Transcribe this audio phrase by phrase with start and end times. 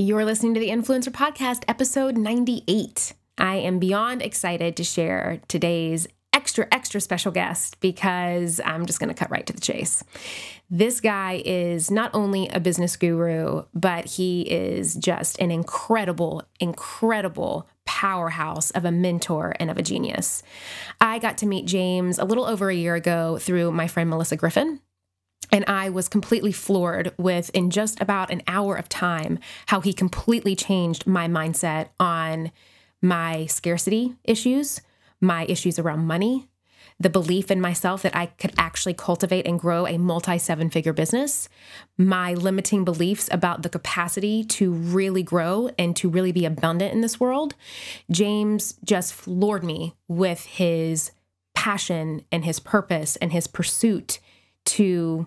[0.00, 3.14] You're listening to the Influencer Podcast, episode 98.
[3.36, 9.08] I am beyond excited to share today's extra, extra special guest because I'm just going
[9.08, 10.04] to cut right to the chase.
[10.70, 17.68] This guy is not only a business guru, but he is just an incredible, incredible
[17.84, 20.44] powerhouse of a mentor and of a genius.
[21.00, 24.36] I got to meet James a little over a year ago through my friend Melissa
[24.36, 24.78] Griffin.
[25.50, 29.92] And I was completely floored with, in just about an hour of time, how he
[29.92, 32.52] completely changed my mindset on
[33.00, 34.80] my scarcity issues,
[35.20, 36.48] my issues around money,
[37.00, 40.92] the belief in myself that I could actually cultivate and grow a multi seven figure
[40.92, 41.48] business,
[41.96, 47.00] my limiting beliefs about the capacity to really grow and to really be abundant in
[47.00, 47.54] this world.
[48.10, 51.12] James just floored me with his
[51.54, 54.18] passion and his purpose and his pursuit
[54.64, 55.26] to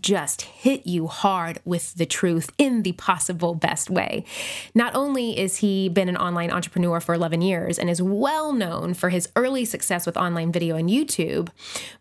[0.00, 4.24] just hit you hard with the truth in the possible best way.
[4.74, 8.94] Not only is he been an online entrepreneur for 11 years and is well known
[8.94, 11.48] for his early success with online video and YouTube,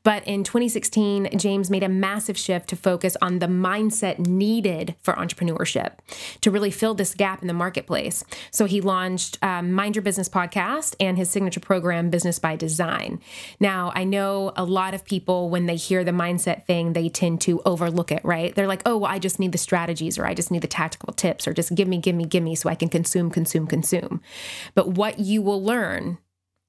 [0.03, 5.13] but in 2016 James made a massive shift to focus on the mindset needed for
[5.13, 5.93] entrepreneurship
[6.41, 8.23] to really fill this gap in the marketplace.
[8.51, 13.19] So he launched um, Mind Your Business podcast and his signature program Business by Design.
[13.59, 17.41] Now, I know a lot of people when they hear the mindset thing, they tend
[17.41, 18.55] to overlook it, right?
[18.55, 21.11] They're like, oh, well, I just need the strategies or I just need the tactical
[21.11, 24.21] tips or just give me, give me, give me so I can consume, consume, consume.
[24.75, 26.19] But what you will learn,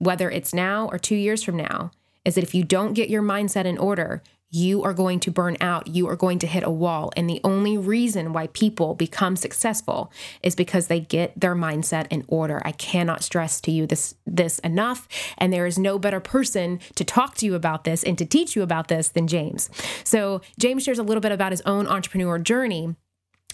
[0.01, 1.93] whether it's now or two years from now,
[2.25, 5.56] is that if you don't get your mindset in order, you are going to burn
[5.61, 5.89] out.
[5.89, 7.12] You are going to hit a wall.
[7.16, 12.25] And the only reason why people become successful is because they get their mindset in
[12.28, 12.62] order.
[12.64, 15.08] I cannot stress to you this this enough.
[15.38, 18.55] And there is no better person to talk to you about this and to teach
[18.56, 19.69] you about this than James.
[20.05, 22.94] So James shares a little bit about his own entrepreneur journey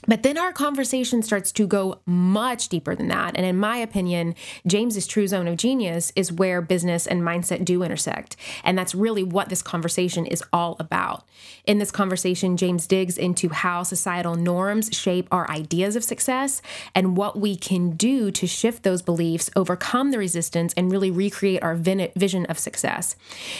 [0.06, 3.36] but then our conversation starts to go much deeper than that.
[3.36, 4.34] And in my opinion,
[4.66, 8.36] James's true zone of genius is where business and mindset do intersect.
[8.64, 11.24] And that's really what this conversation is all about.
[11.64, 16.60] In this conversation, James digs into how societal norms shape our ideas of success
[16.94, 21.62] and what we can do to shift those beliefs, overcome the resistance, and really recreate
[21.62, 23.16] our vision of success.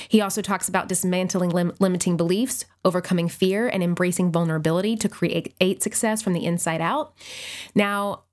[0.08, 5.82] He also talks about dismantling lim- limiting beliefs, overcoming fear, and embracing vulnerability to create
[5.82, 7.14] success from the inside out.
[7.74, 8.24] Now,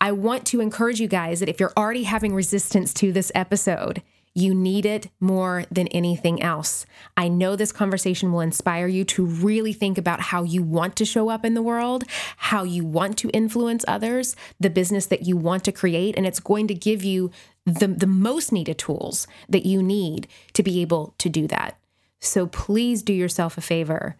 [0.00, 4.02] I want to encourage you guys that if you're already having resistance to this episode,
[4.34, 6.86] you need it more than anything else.
[7.16, 11.04] I know this conversation will inspire you to really think about how you want to
[11.04, 12.04] show up in the world,
[12.38, 16.40] how you want to influence others, the business that you want to create, and it's
[16.40, 17.30] going to give you
[17.66, 21.78] the, the most needed tools that you need to be able to do that.
[22.22, 24.16] So please do yourself a favor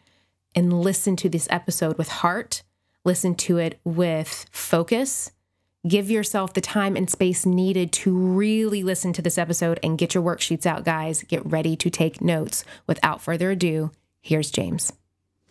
[0.56, 2.64] and listen to this episode with heart,
[3.04, 5.30] listen to it with focus.
[5.86, 10.14] Give yourself the time and space needed to really listen to this episode and get
[10.14, 11.22] your worksheets out, guys.
[11.22, 12.64] Get ready to take notes.
[12.86, 13.90] Without further ado,
[14.20, 14.92] here's James.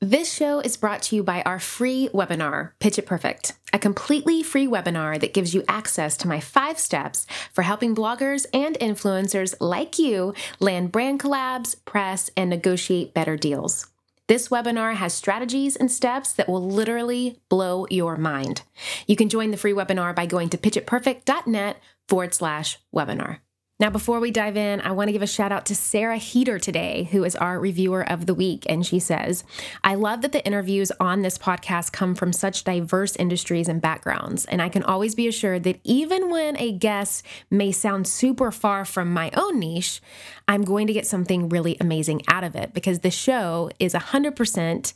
[0.03, 4.41] This show is brought to you by our free webinar, Pitch It Perfect, a completely
[4.41, 9.53] free webinar that gives you access to my five steps for helping bloggers and influencers
[9.59, 13.91] like you land brand collabs, press, and negotiate better deals.
[14.25, 18.63] This webinar has strategies and steps that will literally blow your mind.
[19.06, 23.38] You can join the free webinar by going to pitchitperfect.net forward slash webinar.
[23.81, 26.59] Now, before we dive in, I want to give a shout out to Sarah Heater
[26.59, 28.64] today, who is our reviewer of the week.
[28.69, 29.44] And she says,
[29.84, 34.46] I love that the interviews on this podcast come from such diverse industries and backgrounds.
[34.46, 38.86] And I can always be assured that even when a guest may sound super far
[38.86, 40.00] from my own niche,
[40.48, 44.94] I'm going to get something really amazing out of it because the show is 100%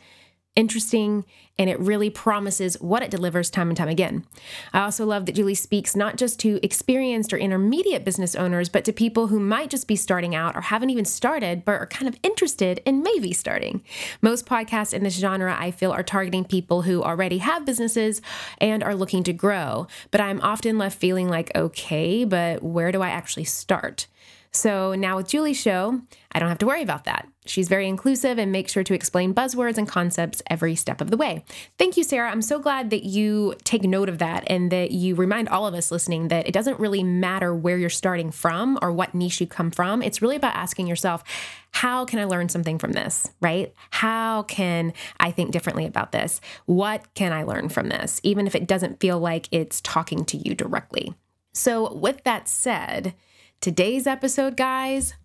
[0.56, 1.26] interesting,
[1.58, 4.26] and it really promises what it delivers time and time again.
[4.74, 8.84] I also love that Julie speaks not just to experienced or intermediate business owners, but
[8.86, 12.08] to people who might just be starting out or haven't even started, but are kind
[12.08, 13.84] of interested in maybe starting.
[14.22, 18.22] Most podcasts in this genre, I feel, are targeting people who already have businesses
[18.60, 19.88] and are looking to grow.
[20.12, 24.08] But I'm often left feeling like, okay, but where do I actually start?
[24.56, 26.00] So now with Julie's show,
[26.32, 27.28] I don't have to worry about that.
[27.46, 31.18] She's very inclusive and makes sure to explain buzzwords and concepts every step of the
[31.18, 31.44] way.
[31.78, 32.32] Thank you, Sarah.
[32.32, 35.74] I'm so glad that you take note of that and that you remind all of
[35.74, 39.46] us listening that it doesn't really matter where you're starting from or what niche you
[39.46, 40.02] come from.
[40.02, 41.26] It's really about asking yourself,
[41.72, 43.74] how can I learn something from this, right?
[43.90, 46.40] How can I think differently about this?
[46.66, 50.38] What can I learn from this, even if it doesn't feel like it's talking to
[50.38, 51.14] you directly?
[51.52, 53.16] So, with that said,
[53.62, 55.16] Today's episode, guys,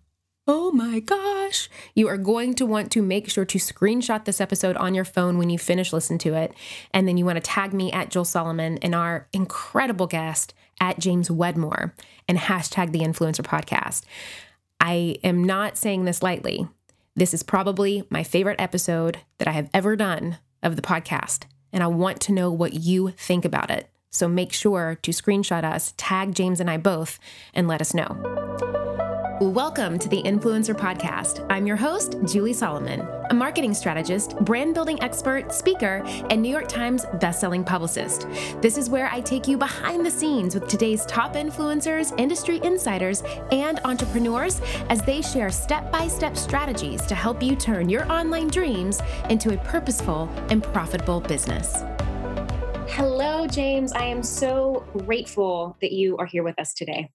[0.47, 1.69] Oh my gosh.
[1.93, 5.37] You are going to want to make sure to screenshot this episode on your phone
[5.37, 6.53] when you finish listening to it.
[6.93, 10.97] And then you want to tag me at Julie Solomon and our incredible guest at
[10.97, 11.93] James Wedmore
[12.27, 14.01] and hashtag the influencer podcast.
[14.79, 16.67] I am not saying this lightly.
[17.15, 21.43] This is probably my favorite episode that I have ever done of the podcast.
[21.71, 23.90] And I want to know what you think about it.
[24.13, 27.17] So make sure to screenshot us, tag James and I both,
[27.53, 28.17] and let us know.
[29.39, 31.47] Welcome to the Influencer Podcast.
[31.49, 36.67] I'm your host, Julie Solomon, a marketing strategist, brand building expert, speaker, and New York
[36.67, 38.27] Times bestselling publicist.
[38.61, 43.23] This is where I take you behind the scenes with today's top influencers, industry insiders,
[43.51, 48.49] and entrepreneurs as they share step by step strategies to help you turn your online
[48.49, 51.81] dreams into a purposeful and profitable business.
[52.93, 53.93] Hello, James.
[53.93, 57.09] I am so grateful that you are here with us today.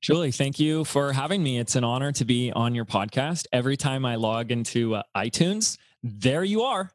[0.00, 1.58] Julie, thank you for having me.
[1.58, 3.46] It's an honor to be on your podcast.
[3.52, 6.92] Every time I log into uh, iTunes, there you are.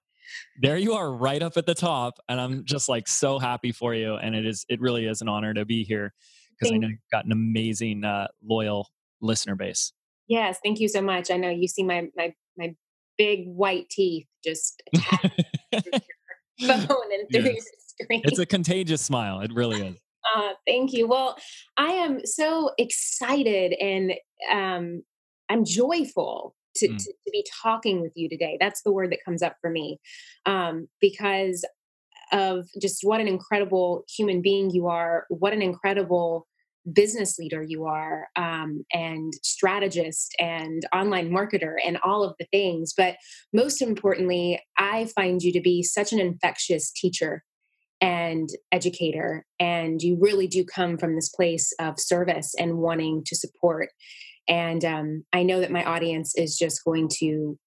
[0.60, 3.94] There you are right up at the top and I'm just like so happy for
[3.94, 6.12] you and it is it really is an honor to be here
[6.52, 8.90] because I know you've got an amazing uh, loyal
[9.22, 9.94] listener base.
[10.28, 11.30] Yes, thank you so much.
[11.30, 12.76] I know you see my my my
[13.16, 14.82] big white teeth just
[15.72, 15.92] phone
[16.60, 17.66] and through yes.
[18.02, 18.22] Screen.
[18.24, 19.42] It's a contagious smile.
[19.42, 19.96] It really is.
[20.36, 21.08] Uh, thank you.
[21.08, 21.38] Well,
[21.78, 24.14] I am so excited and
[24.52, 25.04] um,
[25.50, 26.98] I'm joyful to, mm.
[26.98, 28.58] to, to, be talking with you today.
[28.60, 30.00] That's the word that comes up for me
[30.46, 31.66] um, because
[32.32, 36.46] of just what an incredible human being you are, what an incredible
[36.92, 42.94] business leader you are, um, and strategist and online marketer and all of the things.
[42.96, 43.16] But
[43.54, 47.44] most importantly, I find you to be such an infectious teacher
[48.02, 53.36] and educator and you really do come from this place of service and wanting to
[53.36, 53.90] support.
[54.48, 57.58] And um, i know that my audience is just going to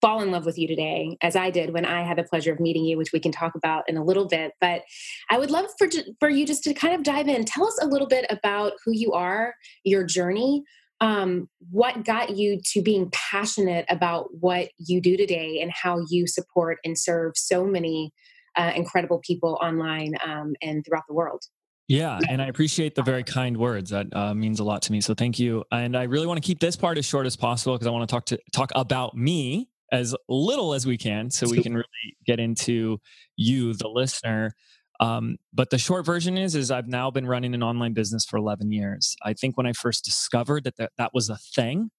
[0.00, 2.58] fall in love with you today as i did when i had the pleasure of
[2.58, 4.52] meeting you which we can talk about in a little bit.
[4.60, 4.82] But
[5.30, 5.88] i would love for,
[6.18, 7.44] for you just to kind of dive in.
[7.44, 10.64] Tell us a little bit about who you are your journey
[11.00, 16.26] um, what got you to being passionate about what you do today and how you
[16.26, 18.12] support and serve so many
[18.56, 21.42] uh, incredible people online um, and throughout the world.
[21.88, 23.90] Yeah, and I appreciate the very kind words.
[23.90, 25.00] That uh, means a lot to me.
[25.00, 25.64] So thank you.
[25.72, 28.08] And I really want to keep this part as short as possible because I want
[28.08, 32.16] to talk to talk about me as little as we can, so we can really
[32.24, 33.00] get into
[33.36, 34.52] you, the listener.
[35.00, 38.36] Um, but the short version is, is I've now been running an online business for
[38.36, 39.16] 11 years.
[39.24, 41.90] I think when I first discovered that that, that was a thing,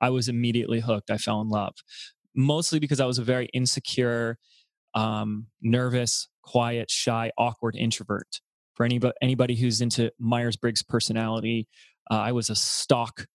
[0.00, 1.10] I was immediately hooked.
[1.10, 1.74] I fell in love,
[2.34, 4.38] mostly because I was a very insecure
[4.94, 8.40] um, nervous, quiet, shy, awkward introvert.
[8.74, 11.68] For anybody anybody who's into Myers Briggs personality,
[12.10, 13.26] uh, I was a stock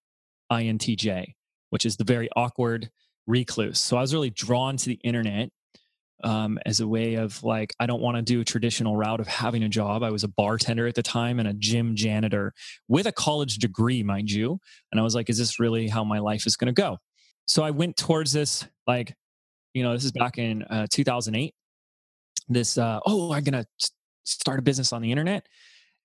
[0.51, 1.33] INTJ,
[1.69, 2.89] which is the very awkward
[3.27, 3.79] recluse.
[3.79, 5.49] So I was really drawn to the internet
[6.23, 9.27] um, as a way of like, I don't want to do a traditional route of
[9.27, 10.03] having a job.
[10.03, 12.53] I was a bartender at the time and a gym janitor
[12.87, 14.59] with a college degree, mind you.
[14.91, 16.97] And I was like, is this really how my life is going to go?
[17.45, 19.15] So I went towards this like
[19.73, 21.53] you know, this is back in uh, 2008.
[22.47, 23.91] This, uh, oh, I'm going to
[24.23, 25.47] start a business on the internet.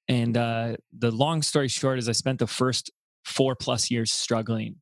[0.09, 2.91] And uh, the long story short is I spent the first
[3.25, 4.77] four plus years struggling,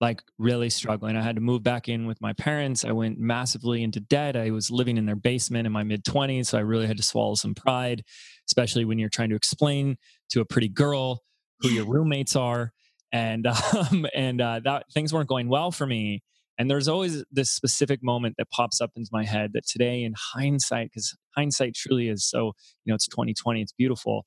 [0.00, 1.16] like really struggling.
[1.16, 2.84] I had to move back in with my parents.
[2.84, 4.34] I went massively into debt.
[4.34, 6.46] I was living in their basement in my mid 20s.
[6.46, 8.02] So I really had to swallow some pride,
[8.48, 9.98] especially when you're trying to explain
[10.30, 11.22] to a pretty girl
[11.60, 12.72] who your roommates are.
[13.12, 16.22] And, um, and uh, that things weren't going well for me.
[16.58, 20.14] And there's always this specific moment that pops up into my head that today, in
[20.34, 22.52] hindsight, because hindsight truly is so,
[22.84, 24.24] you know, it's 2020, it's beautiful,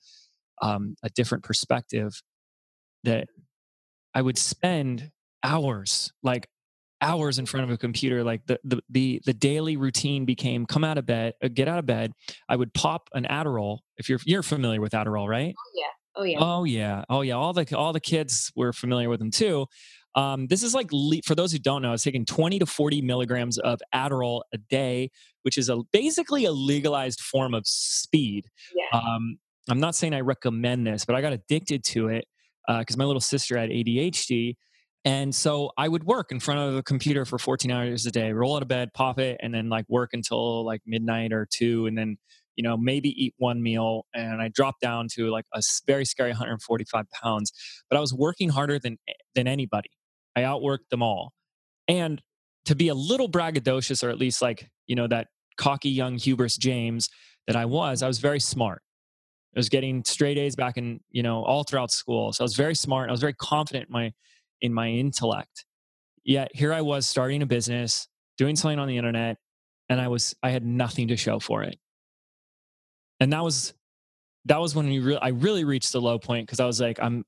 [0.62, 2.22] um, a different perspective
[3.04, 3.28] that
[4.14, 5.12] I would spend
[5.44, 6.48] hours, like
[7.02, 8.24] hours in front of a computer.
[8.24, 11.80] Like the, the, the, the daily routine became come out of bed, uh, get out
[11.80, 12.12] of bed.
[12.48, 13.80] I would pop an Adderall.
[13.98, 15.56] If you're, you're familiar with Adderall, right?
[15.58, 15.86] Oh, yeah.
[16.16, 16.38] Oh yeah.
[16.42, 17.04] Oh yeah.
[17.10, 17.36] Oh yeah.
[17.36, 19.68] All the all the kids were familiar with them too.
[20.20, 20.90] Um, this is like,
[21.24, 24.58] for those who don't know, I was taking 20 to 40 milligrams of Adderall a
[24.58, 25.12] day,
[25.44, 28.48] which is a basically a legalized form of speed.
[28.76, 29.00] Yeah.
[29.00, 29.38] Um,
[29.70, 32.26] I'm not saying I recommend this, but I got addicted to it
[32.68, 34.56] because uh, my little sister had ADHD.
[35.06, 38.34] And so I would work in front of a computer for 14 hours a day,
[38.34, 41.86] roll out of bed, pop it, and then like work until like midnight or two,
[41.86, 42.18] and then
[42.58, 44.06] you know maybe eat one meal.
[44.14, 47.54] And I dropped down to like a very scary 145 pounds.
[47.90, 48.98] But I was working harder than
[49.34, 49.90] than anybody.
[50.40, 51.34] I outworked them all.
[51.88, 52.22] And
[52.66, 55.28] to be a little braggadocious, or at least like, you know, that
[55.58, 57.10] cocky young hubris James
[57.48, 58.82] that I was, I was very smart.
[59.56, 62.32] I was getting straight A's back in, you know, all throughout school.
[62.32, 63.10] So I was very smart.
[63.10, 64.12] I was very confident in my
[64.62, 65.66] in my intellect.
[66.26, 69.38] yet here I was starting a business, doing something on the internet,
[69.90, 71.80] and I was I had nothing to show for it.
[73.20, 73.74] And that was
[74.46, 77.00] that was when we re- I really reached the low point because I was like,
[77.02, 77.26] I'm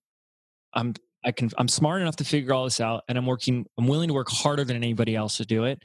[0.74, 3.66] I'm I can I'm smart enough to figure all this out, and I'm working.
[3.78, 5.80] I'm willing to work harder than anybody else to do it.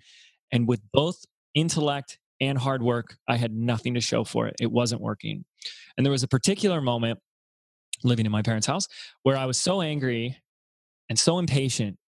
[0.53, 1.25] And with both
[1.55, 4.57] intellect and hard work, I had nothing to show for it.
[4.61, 5.45] It wasn't working.
[5.97, 7.19] And there was a particular moment
[8.05, 8.87] living in my parents' house
[9.23, 10.37] where I was so angry
[11.09, 11.99] and so impatient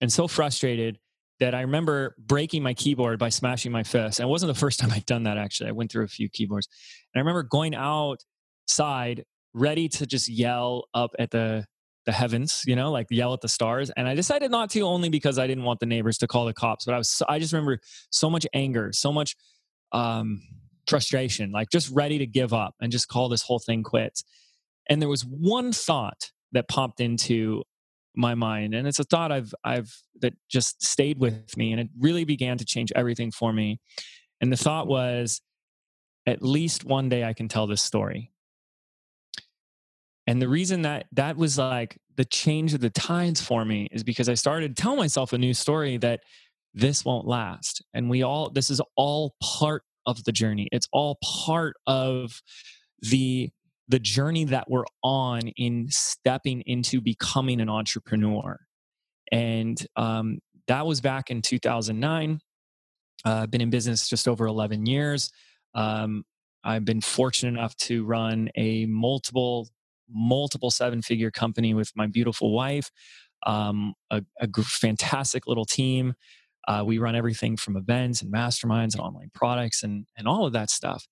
[0.00, 0.98] and so frustrated
[1.38, 4.18] that I remember breaking my keyboard by smashing my fist.
[4.18, 5.68] And it wasn't the first time I'd done that, actually.
[5.68, 6.68] I went through a few keyboards.
[7.14, 9.24] And I remember going outside
[9.54, 11.66] ready to just yell up at the
[12.06, 13.90] the heavens, you know, like yell at the stars.
[13.96, 16.54] And I decided not to only because I didn't want the neighbors to call the
[16.54, 16.84] cops.
[16.84, 19.36] But I was, I just remember so much anger, so much
[19.92, 20.40] um,
[20.88, 24.22] frustration, like just ready to give up and just call this whole thing quits.
[24.88, 27.64] And there was one thought that popped into
[28.16, 31.88] my mind and it's a thought i've i've that just stayed with me and it
[32.00, 33.78] really began to change everything for me
[34.40, 35.42] and the thought was
[36.26, 38.32] at least one day i can tell this story
[40.26, 44.04] and the reason that that was like the change of the tides for me is
[44.04, 46.20] because i started to tell myself a new story that
[46.74, 51.18] this won't last and we all this is all part of the journey it's all
[51.22, 52.40] part of
[53.02, 53.50] the
[53.88, 58.58] the journey that we're on in stepping into becoming an entrepreneur.
[59.30, 62.40] And um, that was back in 2009.
[63.24, 65.30] Uh, I've been in business just over 11 years.
[65.74, 66.24] Um,
[66.64, 69.68] I've been fortunate enough to run a multiple,
[70.08, 72.90] multiple seven figure company with my beautiful wife,
[73.46, 76.14] um, a, a fantastic little team.
[76.68, 80.52] Uh, we run everything from events and masterminds and online products and, and all of
[80.52, 81.06] that stuff.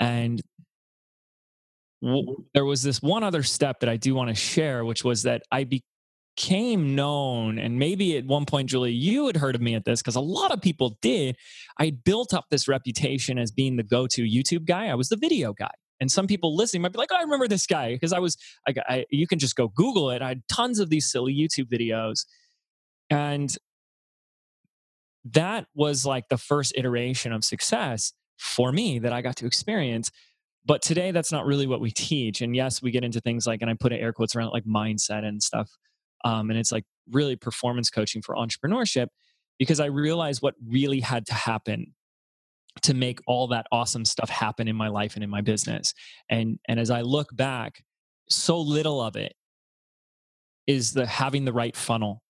[0.00, 0.42] And
[2.54, 5.42] there was this one other step that I do want to share, which was that
[5.50, 9.84] I became known, and maybe at one point, Julie, you had heard of me at
[9.84, 11.36] this because a lot of people did.
[11.78, 14.86] I built up this reputation as being the go to YouTube guy.
[14.86, 15.70] I was the video guy.
[16.00, 18.36] And some people listening might be like, oh, I remember this guy because I was,
[18.68, 20.22] I, I, you can just go Google it.
[20.22, 22.26] I had tons of these silly YouTube videos.
[23.08, 23.56] And
[25.24, 30.10] that was like the first iteration of success for me that I got to experience
[30.66, 32.42] but today, that's not really what we teach.
[32.42, 34.64] And yes, we get into things like, and I put air quotes around it, like
[34.64, 35.70] mindset and stuff.
[36.24, 39.06] Um, and it's like really performance coaching for entrepreneurship
[39.60, 41.94] because I realized what really had to happen
[42.82, 45.92] to make all that awesome stuff happen in my life and in my business.
[46.28, 47.82] And and as I look back,
[48.28, 49.34] so little of it
[50.66, 52.22] is the having the right funnel,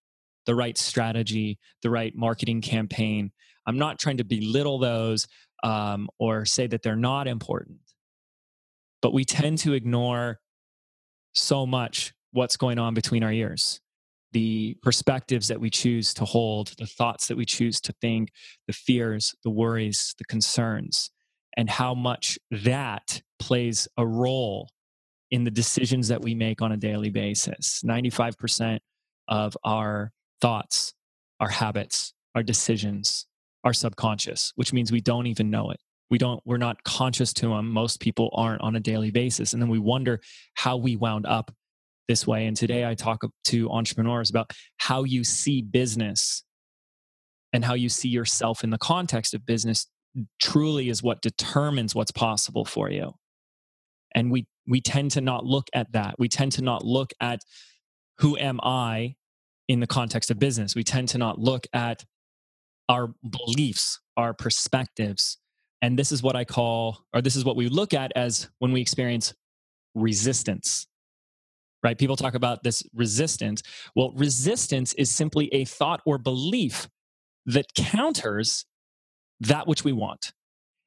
[0.47, 3.33] the right strategy, the right marketing campaign.
[3.67, 5.27] I'm not trying to belittle those
[5.65, 7.79] um, or say that they're not important
[9.07, 10.41] but we tend to ignore
[11.33, 13.81] so much what's going on between our ears
[14.33, 18.31] the perspectives that we choose to hold the thoughts that we choose to think
[18.67, 21.11] the fears the worries the concerns
[21.57, 24.69] and how much that plays a role
[25.31, 27.83] in the decisions that we make on a daily basis.
[27.85, 28.79] 95%
[29.29, 30.93] of our thoughts
[31.41, 33.27] our habits our decisions
[33.65, 35.81] are subconscious which means we don't even know it.
[36.11, 39.53] We don't we're not conscious to them most people aren't on a daily basis.
[39.53, 40.21] And then we wonder
[40.55, 41.53] how we wound up
[42.09, 46.45] this way and today i talk to entrepreneurs about how you see business
[47.53, 49.87] and how you see yourself in the context of business
[50.41, 53.13] truly is what determines what's possible for you.
[54.15, 56.17] And we we tend to not look at that.
[56.19, 57.41] We tend to not look at
[58.19, 59.15] who am i
[59.69, 60.75] in the context of business.
[60.75, 62.05] We tend to not look at
[62.89, 65.39] our beliefs our perspectives.
[65.83, 68.73] And this is what I call, or this is what we look at as when
[68.73, 69.35] we experience
[69.95, 70.87] resistance.
[71.83, 71.99] Right?
[71.99, 73.63] People talk about this resistance.
[73.95, 76.89] Well, resistance is simply a thought or belief
[77.47, 78.65] that counters
[79.41, 80.33] that which we want.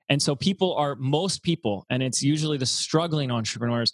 [0.09, 3.93] And so people are, most people, and it's usually the struggling entrepreneurs,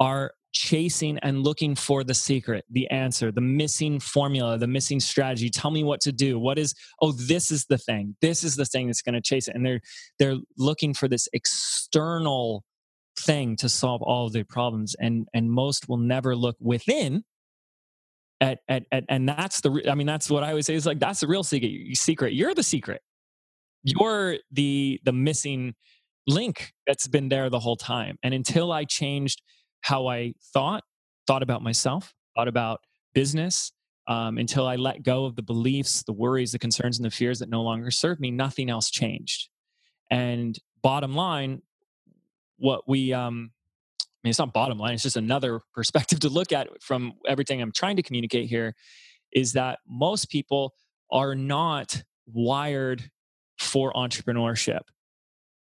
[0.00, 5.50] are chasing and looking for the secret, the answer, the missing formula, the missing strategy.
[5.50, 6.38] Tell me what to do.
[6.38, 8.16] What is oh this is the thing.
[8.20, 9.80] This is the thing that's going to chase it and they're
[10.18, 12.64] they're looking for this external
[13.24, 17.24] thing to solve all of their problems and and most will never look within
[18.40, 20.98] at, at, at and that's the I mean that's what I always say is like
[20.98, 21.96] that's the real secret.
[21.96, 22.32] Secret.
[22.32, 23.02] You're the secret.
[23.82, 25.74] You're the the missing
[26.26, 28.16] link that's been there the whole time.
[28.22, 29.42] And until I changed
[29.82, 30.84] how I thought,
[31.26, 32.80] thought about myself, thought about
[33.14, 33.72] business,
[34.06, 37.38] um, until I let go of the beliefs, the worries, the concerns, and the fears
[37.38, 39.48] that no longer serve me, nothing else changed.
[40.10, 41.62] And bottom line,
[42.60, 43.50] what we, um,
[44.02, 47.60] I mean, it's not bottom line, it's just another perspective to look at from everything
[47.60, 48.74] I'm trying to communicate here
[49.32, 50.74] is that most people
[51.10, 53.10] are not wired
[53.58, 54.80] for entrepreneurship.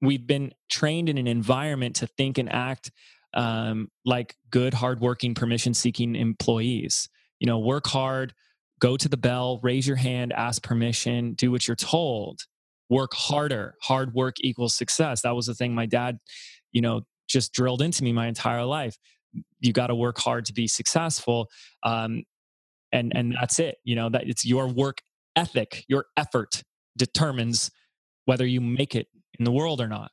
[0.02, 2.92] We've been trained in an environment to think and act
[3.34, 7.10] um, like good, hardworking, permission seeking employees.
[7.40, 8.34] You know, work hard,
[8.80, 12.42] go to the bell, raise your hand, ask permission, do what you're told,
[12.90, 13.76] work harder.
[13.82, 15.22] Hard work equals success.
[15.22, 16.20] That was the thing my dad,
[16.76, 18.98] you know, just drilled into me my entire life.
[19.62, 21.50] You got to work hard to be successful.
[21.82, 22.24] Um,
[22.92, 23.78] and and that's it.
[23.84, 25.00] You know, that it's your work
[25.36, 26.64] ethic, your effort
[26.98, 27.72] determines
[28.26, 29.08] whether you make it
[29.40, 30.12] in the world or not.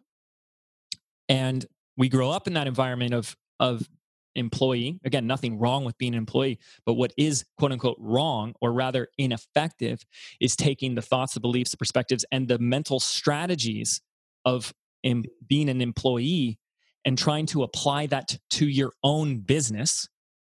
[1.28, 1.66] And
[1.97, 3.88] we grow up in that environment of of
[4.35, 8.73] employee again nothing wrong with being an employee but what is quote unquote wrong or
[8.73, 10.07] rather ineffective
[10.40, 14.00] is taking the thoughts the beliefs the perspectives and the mental strategies
[14.47, 16.59] of in being an employee
[17.04, 20.09] and trying to apply that to your own business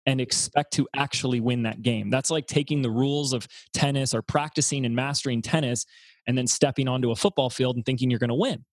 [0.06, 4.22] and expect to actually win that game that's like taking the rules of tennis or
[4.22, 5.86] practicing and mastering tennis
[6.25, 8.63] and then stepping onto a football field and thinking you're going to win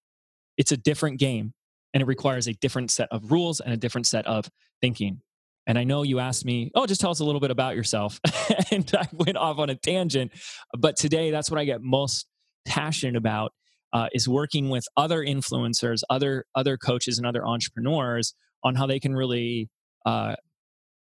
[0.57, 1.53] it's a different game
[1.95, 4.51] and it requires a different set of rules and a different set of
[4.81, 5.21] thinking.
[5.67, 8.21] And I know you asked me, oh, just tell us a little bit about yourself.
[8.71, 10.33] and I went off on a tangent.
[10.77, 12.27] But today, that's what I get most
[12.67, 13.53] passionate about
[13.95, 18.35] uh, is working with other influencers, other other coaches, and other entrepreneurs
[18.65, 19.71] on how they can really,
[20.05, 20.35] uh,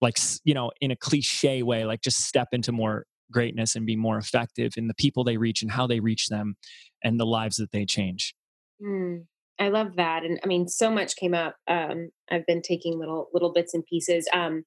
[0.01, 3.95] like you know, in a cliche way, like just step into more greatness and be
[3.95, 6.55] more effective in the people they reach and how they reach them,
[7.03, 8.35] and the lives that they change.
[8.81, 9.25] Mm.
[9.57, 11.55] I love that, and I mean, so much came up.
[11.67, 14.27] Um, I've been taking little little bits and pieces.
[14.31, 14.63] Um,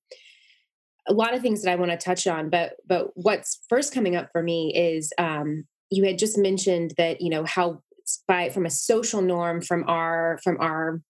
[1.07, 4.17] a lot of things that I want to touch on, but but what's first coming
[4.17, 7.83] up for me is um, you had just mentioned that you know how
[8.27, 11.01] by from a social norm from our from our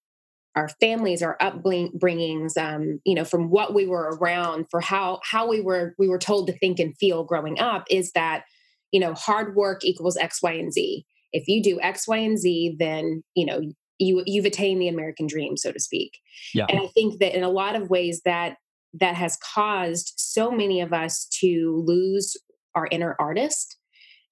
[0.56, 5.48] our families our upbringings um, you know from what we were around for how how
[5.48, 8.44] we were we were told to think and feel growing up is that
[8.92, 12.38] you know hard work equals x y and z if you do X, Y, and
[12.38, 13.60] Z, then you know
[13.98, 16.18] you you've attained the American dream, so to speak.
[16.54, 16.66] Yeah.
[16.68, 18.56] And I think that in a lot of ways that
[18.94, 22.36] that has caused so many of us to lose
[22.74, 23.76] our inner artist.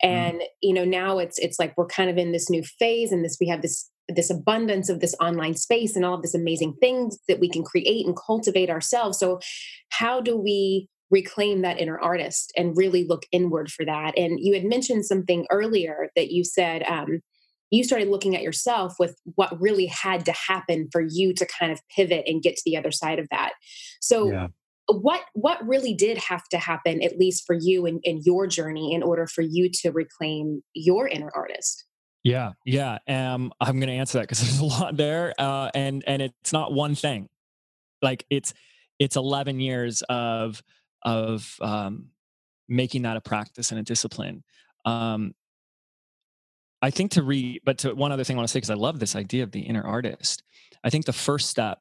[0.04, 0.08] Mm.
[0.08, 0.46] And mm.
[0.62, 3.36] you know, now it's it's like we're kind of in this new phase and this
[3.40, 7.18] we have this this abundance of this online space and all of this amazing things
[7.28, 9.18] that we can create and cultivate ourselves.
[9.18, 9.40] So
[9.90, 14.16] how do we reclaim that inner artist and really look inward for that.
[14.18, 17.20] And you had mentioned something earlier that you said um,
[17.70, 21.72] you started looking at yourself with what really had to happen for you to kind
[21.72, 23.52] of pivot and get to the other side of that.
[24.00, 24.48] So, yeah.
[24.88, 28.94] What what really did have to happen, at least for you in, in your journey,
[28.94, 31.84] in order for you to reclaim your inner artist?
[32.22, 32.98] Yeah, yeah.
[33.08, 36.52] Um, I'm going to answer that because there's a lot there, uh, and and it's
[36.52, 37.28] not one thing.
[38.02, 38.54] Like it's
[38.98, 40.62] it's 11 years of
[41.02, 42.08] of um,
[42.68, 44.42] making that a practice and a discipline.
[44.84, 45.34] Um,
[46.82, 48.74] I think to read, but to one other thing I want to say, because I
[48.74, 50.42] love this idea of the inner artist.
[50.84, 51.78] I think the first step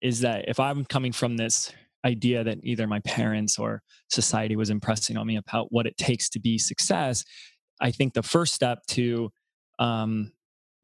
[0.00, 1.72] is that if I'm coming from this
[2.04, 6.28] idea that either my parents or society was impressing on me about what it takes
[6.30, 7.24] to be success,
[7.80, 9.30] I think the first step to
[9.78, 10.32] um,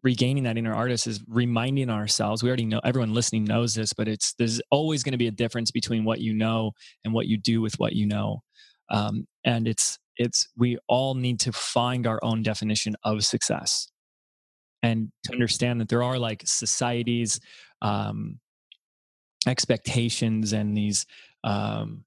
[0.03, 4.07] regaining that inner artist is reminding ourselves we already know everyone listening knows this but
[4.07, 6.73] it's there's always going to be a difference between what you know
[7.05, 8.43] and what you do with what you know.
[8.91, 13.89] Um, and it's it's we all need to find our own definition of success.
[14.83, 17.41] And to understand that there are like societies
[17.83, 18.39] um,
[19.47, 21.07] expectations and these
[21.45, 22.05] um,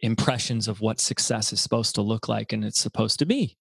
[0.00, 3.56] impressions of what success is supposed to look like and it's supposed to be.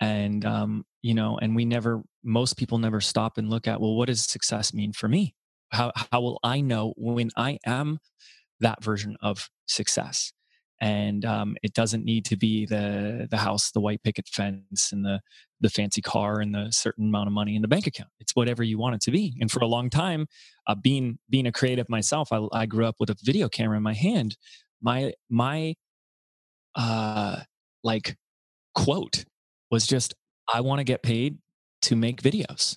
[0.00, 3.94] And um, you know and we never most people never stop and look at well
[3.94, 5.36] what does success mean for me?
[5.70, 7.98] How how will i know when i am
[8.60, 10.32] that version of success
[10.80, 15.04] and um, it doesn't need to be the the house the white picket fence and
[15.04, 15.20] the
[15.60, 18.62] the fancy car and the certain amount of money in the bank account it's whatever
[18.62, 20.26] you want it to be and for a long time
[20.66, 23.82] uh, being being a creative myself I, I grew up with a video camera in
[23.82, 24.36] my hand
[24.82, 25.74] my my
[26.74, 27.40] uh
[27.82, 28.16] like
[28.74, 29.24] quote
[29.70, 30.14] was just
[30.52, 31.38] I want to get paid
[31.82, 32.76] to make videos.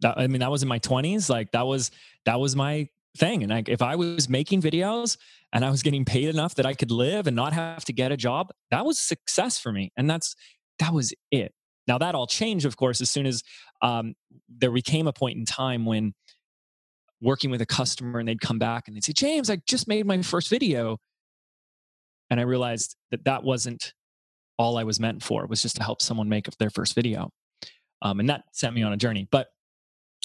[0.00, 1.30] That, I mean, that was in my 20s.
[1.30, 1.90] Like that was
[2.24, 3.42] that was my thing.
[3.42, 5.16] And like if I was making videos
[5.52, 8.12] and I was getting paid enough that I could live and not have to get
[8.12, 9.92] a job, that was success for me.
[9.96, 10.34] And that's
[10.78, 11.52] that was it.
[11.86, 13.42] Now that all changed, of course, as soon as
[13.82, 14.14] um,
[14.48, 16.14] there became a point in time when
[17.20, 20.06] working with a customer and they'd come back and they'd say, James, I just made
[20.06, 20.98] my first video.
[22.30, 23.92] And I realized that that wasn't
[24.58, 27.30] all I was meant for It was just to help someone make their first video.
[28.02, 29.26] Um, and that sent me on a journey.
[29.30, 29.48] But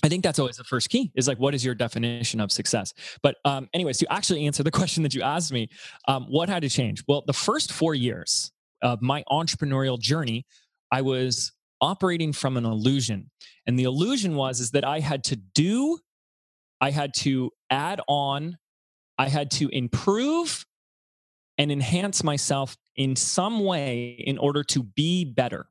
[0.03, 2.93] I think that's always the first key is like, what is your definition of success?
[3.21, 5.69] But, um, anyways, to actually answer the question that you asked me,
[6.07, 7.03] um, what had to change?
[7.07, 10.45] Well, the first four years of my entrepreneurial journey,
[10.91, 13.29] I was operating from an illusion.
[13.67, 15.99] And the illusion was is that I had to do,
[16.81, 18.57] I had to add on,
[19.17, 20.65] I had to improve
[21.57, 25.67] and enhance myself in some way in order to be better.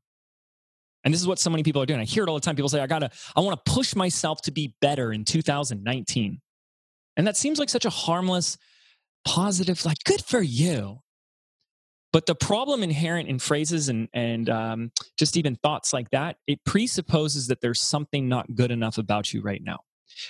[1.04, 2.00] And this is what so many people are doing.
[2.00, 2.56] I hear it all the time.
[2.56, 6.40] People say, I gotta, I wanna push myself to be better in 2019.
[7.16, 8.58] And that seems like such a harmless,
[9.24, 11.00] positive, like, good for you.
[12.12, 16.64] But the problem inherent in phrases and, and um, just even thoughts like that, it
[16.64, 19.80] presupposes that there's something not good enough about you right now.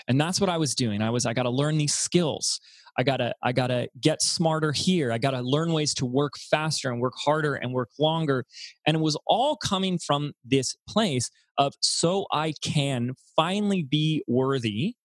[0.08, 1.02] And that's what I was doing.
[1.02, 2.60] I was, I got to learn these skills.
[2.98, 5.12] I gotta, I gotta get smarter here.
[5.12, 8.44] I gotta learn ways to work faster and work harder and work longer.
[8.86, 14.96] And it was all coming from this place of so I can finally be worthy,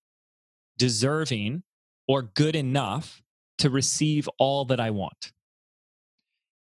[0.77, 1.63] deserving,
[2.07, 3.21] or good enough
[3.59, 5.31] to receive all that I want.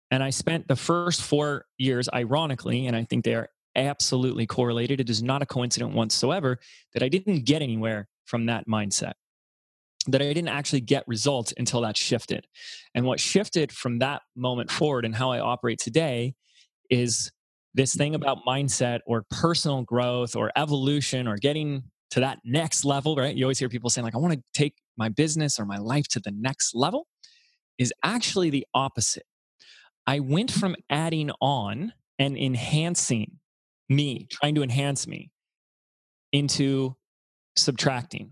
[0.10, 5.00] And I spent the first four years, ironically, and I think they are absolutely correlated.
[5.00, 6.60] It is not a coincidence whatsoever
[6.94, 9.14] that I didn't get anywhere from that mindset,
[10.08, 12.48] that I didn't actually get results until that shifted.
[12.96, 16.34] And what shifted from that moment forward and how I operate today
[16.90, 17.32] is
[17.74, 23.16] this thing about mindset or personal growth or evolution or getting to that next level,
[23.16, 23.36] right?
[23.36, 26.08] You always hear people saying, like, I want to take my business or my life
[26.10, 27.08] to the next level,
[27.78, 29.26] is actually the opposite.
[30.06, 33.40] I went from adding on and enhancing
[33.88, 35.32] me, trying to enhance me,
[36.34, 36.96] into
[37.56, 38.32] subtracting,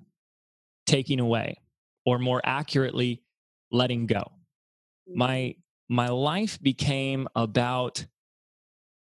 [0.90, 1.62] taking away,
[2.06, 3.22] or more accurately,
[3.72, 4.32] letting go.
[5.14, 5.96] My mm-hmm.
[5.96, 8.06] my life became about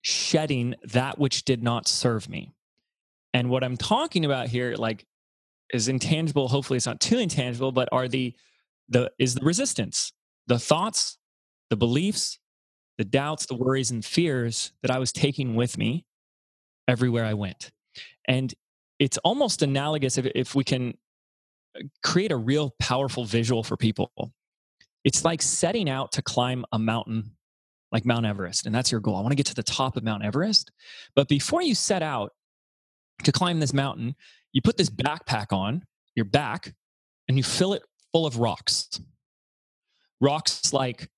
[0.02, 2.54] shedding that which did not serve me.
[3.34, 5.04] And what I'm talking about here, like,
[5.72, 6.48] is intangible.
[6.48, 8.34] Hopefully, it's not too intangible, but are the
[8.88, 10.12] the is the resistance,
[10.46, 11.18] the thoughts,
[11.70, 12.38] the beliefs,
[12.98, 16.06] the doubts, the worries, and fears that I was taking with me
[16.88, 17.72] everywhere I went.
[18.28, 18.54] And
[18.98, 20.94] it's almost analogous if, if we can
[22.02, 24.10] create a real powerful visual for people.
[25.04, 27.32] It's like setting out to climb a mountain
[27.92, 29.16] like Mount Everest, and that's your goal.
[29.16, 30.72] I want to get to the top of Mount Everest.
[31.14, 32.32] But before you set out
[33.22, 34.16] to climb this mountain,
[34.52, 35.84] you put this backpack on
[36.14, 36.74] your back
[37.28, 39.00] and you fill it full of rocks.
[40.20, 41.08] Rocks like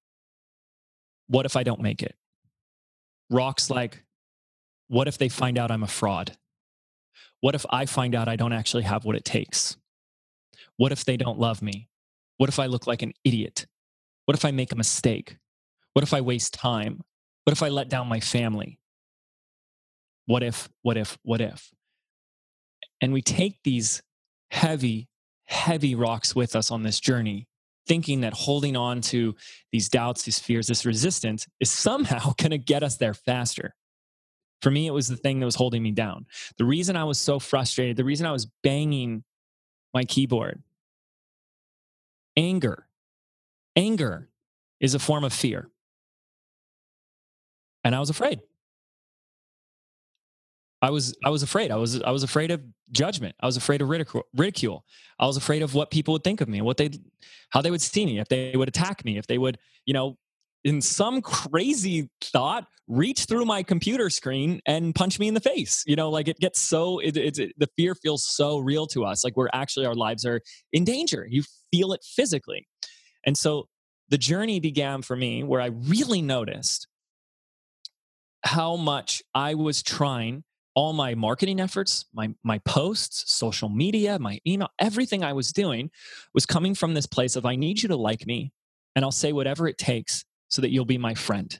[1.28, 2.16] what if I don't make it?
[3.30, 4.02] Rocks like,
[4.88, 6.36] what if they find out I'm a fraud?
[7.40, 9.76] What if I find out I don't actually have what it takes?
[10.78, 11.88] What if they don't love me?
[12.38, 13.66] What if I look like an idiot?
[14.24, 15.36] What if I make a mistake?
[15.92, 17.02] What if I waste time?
[17.44, 18.78] What if I let down my family?
[20.26, 21.70] What if, what if, what if?
[23.00, 24.02] And we take these
[24.50, 25.08] heavy,
[25.46, 27.48] heavy rocks with us on this journey
[27.88, 29.34] thinking that holding on to
[29.72, 33.74] these doubts, these fears, this resistance is somehow going to get us there faster.
[34.60, 36.26] For me, it was the thing that was holding me down.
[36.58, 39.24] The reason I was so frustrated, the reason I was banging
[39.94, 40.62] my keyboard,
[42.38, 42.86] anger.
[43.76, 44.30] Anger
[44.80, 45.70] is a form of fear.
[47.84, 48.40] And I was afraid.
[50.80, 51.72] I was I was afraid.
[51.72, 53.34] I was I was afraid of judgment.
[53.40, 54.84] I was afraid of ridicule.
[55.18, 56.90] I was afraid of what people would think of me, what they
[57.50, 60.16] how they would see me, if they would attack me, if they would, you know,
[60.68, 65.82] in some crazy thought, reach through my computer screen and punch me in the face.
[65.86, 69.06] You know, like it gets so it, it's it, the fear feels so real to
[69.06, 69.24] us.
[69.24, 70.42] Like we're actually our lives are
[70.74, 71.26] in danger.
[71.26, 72.68] You feel it physically,
[73.24, 73.68] and so
[74.10, 76.86] the journey began for me where I really noticed
[78.44, 84.38] how much I was trying all my marketing efforts, my my posts, social media, my
[84.46, 85.90] email, everything I was doing
[86.34, 88.52] was coming from this place of I need you to like me
[88.94, 91.58] and I'll say whatever it takes so that you'll be my friend.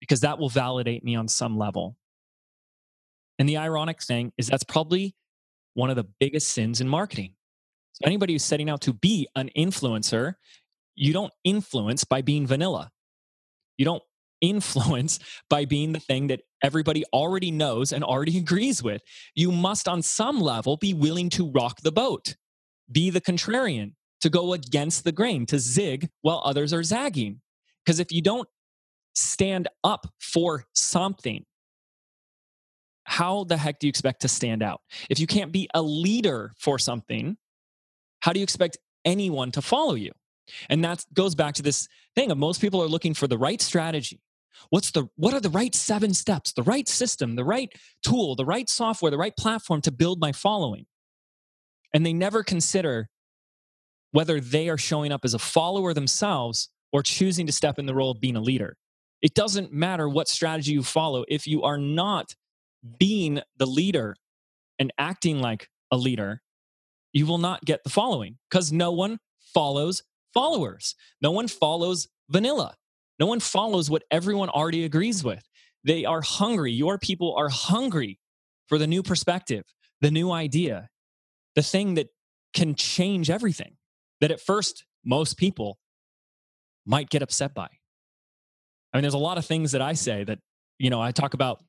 [0.00, 1.96] Because that will validate me on some level.
[3.38, 5.14] And the ironic thing is that's probably
[5.74, 7.34] one of the biggest sins in marketing.
[7.92, 10.34] So anybody who's setting out to be an influencer,
[10.94, 12.90] you don't influence by being vanilla.
[13.76, 14.02] You don't
[14.40, 15.18] influence
[15.50, 19.02] by being the thing that everybody already knows and already agrees with.
[19.34, 22.36] You must, on some level, be willing to rock the boat,
[22.90, 27.40] be the contrarian, to go against the grain, to zig while others are zagging.
[27.88, 28.46] Because if you don't
[29.14, 31.46] stand up for something,
[33.04, 34.82] how the heck do you expect to stand out?
[35.08, 37.38] If you can't be a leader for something,
[38.20, 40.12] how do you expect anyone to follow you?
[40.68, 43.62] And that goes back to this thing of most people are looking for the right
[43.62, 44.20] strategy,
[44.68, 47.72] what's the what are the right seven steps the right system the right
[48.02, 50.84] tool the right software the right platform to build my following
[51.94, 53.08] and they never consider
[54.10, 57.94] whether they are showing up as a follower themselves or choosing to step in the
[57.94, 58.76] role of being a leader
[59.20, 61.24] It doesn't matter what strategy you follow.
[61.28, 62.34] If you are not
[62.98, 64.16] being the leader
[64.78, 66.40] and acting like a leader,
[67.12, 69.18] you will not get the following because no one
[69.54, 70.94] follows followers.
[71.20, 72.74] No one follows vanilla.
[73.18, 75.42] No one follows what everyone already agrees with.
[75.82, 76.72] They are hungry.
[76.72, 78.20] Your people are hungry
[78.68, 79.64] for the new perspective,
[80.00, 80.88] the new idea,
[81.56, 82.08] the thing that
[82.54, 83.76] can change everything
[84.20, 85.78] that at first most people
[86.88, 87.68] might get upset by.
[88.92, 90.38] I mean, there's a lot of things that I say that,
[90.78, 91.62] you know, I talk about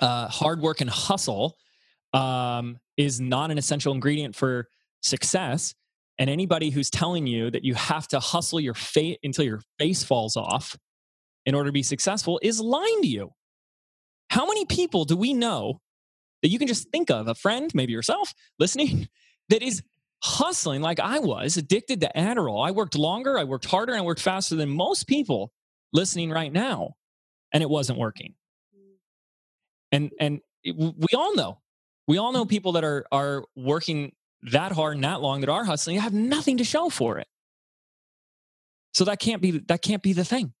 [0.00, 1.56] uh, hard work and hustle
[2.12, 4.68] um, is not an essential ingredient for
[5.00, 5.74] success.
[6.18, 10.02] And anybody who's telling you that you have to hustle your fate until your face
[10.02, 10.76] falls off
[11.46, 13.30] in order to be successful is lying to you.
[14.28, 15.80] How many people do we know
[16.42, 19.08] that you can just think of, a friend, maybe yourself listening,
[19.48, 19.82] that is
[20.22, 22.66] hustling like I was, addicted to Adderall?
[22.66, 25.52] I worked longer, I worked harder, and I worked faster than most people
[25.92, 26.94] listening right now,
[27.52, 28.34] and it wasn't working.
[28.76, 28.96] Mm.
[29.92, 31.60] And and it, we all know,
[32.06, 34.12] we all know people that are are working
[34.50, 37.28] that hard and that long that are hustling have nothing to show for it.
[38.94, 40.52] So that can't be that can't be the thing.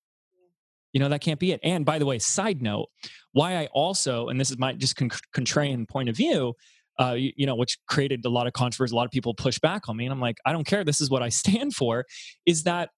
[0.92, 1.60] You know, that can't be it.
[1.62, 2.88] And by the way, side note,
[3.32, 6.54] why I also, and this is my just con- contrarian point of view,
[7.00, 8.92] uh, you, you, know, which created a lot of controversy.
[8.92, 10.84] A lot of people push back on me, and I'm like, I don't care.
[10.84, 12.04] This is what I stand for.
[12.46, 12.90] Is that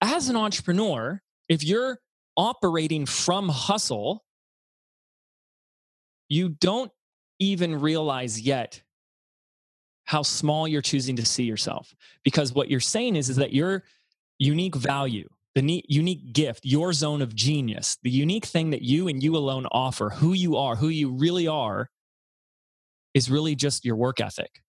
[0.00, 1.98] as an entrepreneur, if you're
[2.36, 4.24] operating from hustle,
[6.28, 6.90] you don't
[7.38, 8.82] even realize yet
[10.04, 13.84] how small you're choosing to see yourself because what you're saying is is that your
[14.38, 19.22] unique value the unique gift your zone of genius the unique thing that you and
[19.22, 21.90] you alone offer who you are who you really are
[23.14, 24.62] is really just your work ethic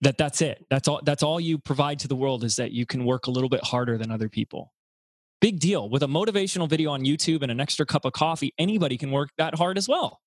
[0.00, 2.84] that that's it that's all that's all you provide to the world is that you
[2.84, 4.72] can work a little bit harder than other people
[5.40, 8.96] big deal with a motivational video on youtube and an extra cup of coffee anybody
[8.96, 10.20] can work that hard as well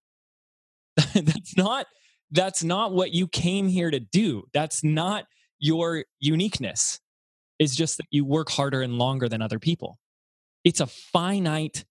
[1.13, 1.85] that's not
[2.31, 4.43] that's not what you came here to do.
[4.53, 5.25] That's not
[5.59, 6.99] your uniqueness.
[7.57, 9.97] It's just that you work harder and longer than other people.
[10.63, 11.85] It's a finite,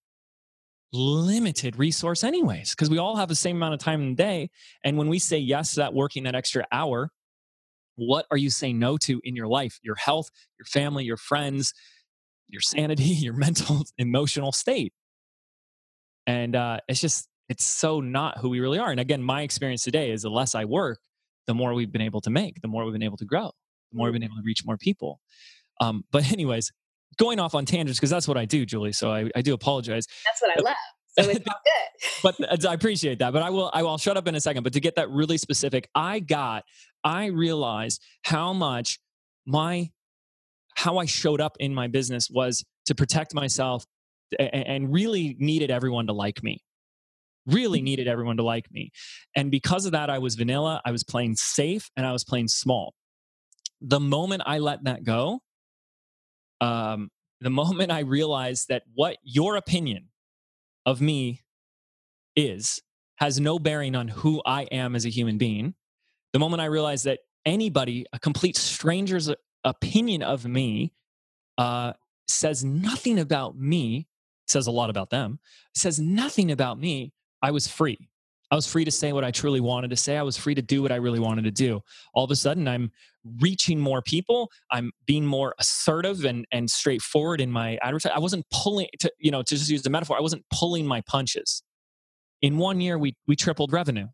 [0.93, 4.51] limited resource, anyways, because we all have the same amount of time in the day.
[4.85, 7.11] And when we say yes to that working that extra hour,
[7.97, 9.79] what are you saying no to in your life?
[9.83, 11.75] Your health, your family, your friends,
[12.49, 14.93] your sanity, your mental, emotional state.
[16.27, 18.91] And uh, it's just, it's so not who we really are.
[18.91, 21.01] And again, my experience today is the less I work,
[21.47, 23.51] the more we've been able to make, the more we've been able to grow,
[23.91, 25.21] the more we've been able to reach more people.
[25.81, 26.71] Um, but anyways,
[27.19, 28.93] going off on tangents because that's what I do, Julie.
[28.93, 30.07] So I, I do apologize.
[30.25, 30.77] That's what I love.
[31.19, 31.47] So it's
[32.23, 32.39] all good.
[32.49, 33.33] but I appreciate that.
[33.33, 34.63] But I will I will shut up in a second.
[34.63, 36.65] But to get that really specific, I got
[37.05, 38.99] I realized how much
[39.47, 39.91] my
[40.77, 43.85] how I showed up in my business was to protect myself
[44.39, 46.63] and really needed everyone to like me
[47.49, 47.87] really mm-hmm.
[47.87, 48.93] needed everyone to like me.
[49.35, 52.49] And because of that, I was vanilla, I was playing safe, and I was playing
[52.49, 52.95] small.
[53.81, 55.41] The moment I let that go,
[56.61, 60.09] um, the moment I realized that what your opinion
[60.87, 61.43] of me
[62.35, 62.81] is
[63.17, 65.75] has no bearing on who I am as a human being,
[66.33, 69.31] the moment I realized that anybody, a complete stranger's
[69.65, 70.93] opinion of me,
[71.57, 71.95] uh,
[72.29, 74.07] says nothing about me,
[74.47, 75.41] says a lot about them,
[75.75, 78.09] says nothing about me, I was free.
[78.51, 80.17] I was free to say what I truly wanted to say.
[80.17, 81.81] I was free to do what I really wanted to do.
[82.15, 82.91] All of a sudden, I'm
[83.41, 84.51] reaching more people.
[84.71, 88.17] I'm being more assertive and, and straightforward in my advertising.
[88.17, 91.03] I wasn't pulling to, you know, to just use the metaphor, I wasn't pulling my
[91.03, 91.63] punches.
[92.41, 94.07] In one year, we we tripled revenue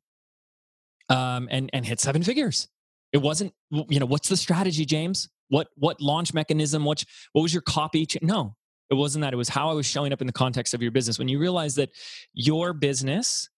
[1.11, 2.69] um, and and hit seven figures.
[3.13, 5.29] It wasn't, you know, what's the strategy, James?
[5.49, 6.85] What what launch mechanism?
[6.85, 8.07] What what was your copy?
[8.23, 8.57] No,
[8.91, 9.33] it wasn't that.
[9.33, 11.19] It was how I was showing up in the context of your business.
[11.19, 11.91] When you realize that
[12.33, 13.49] your business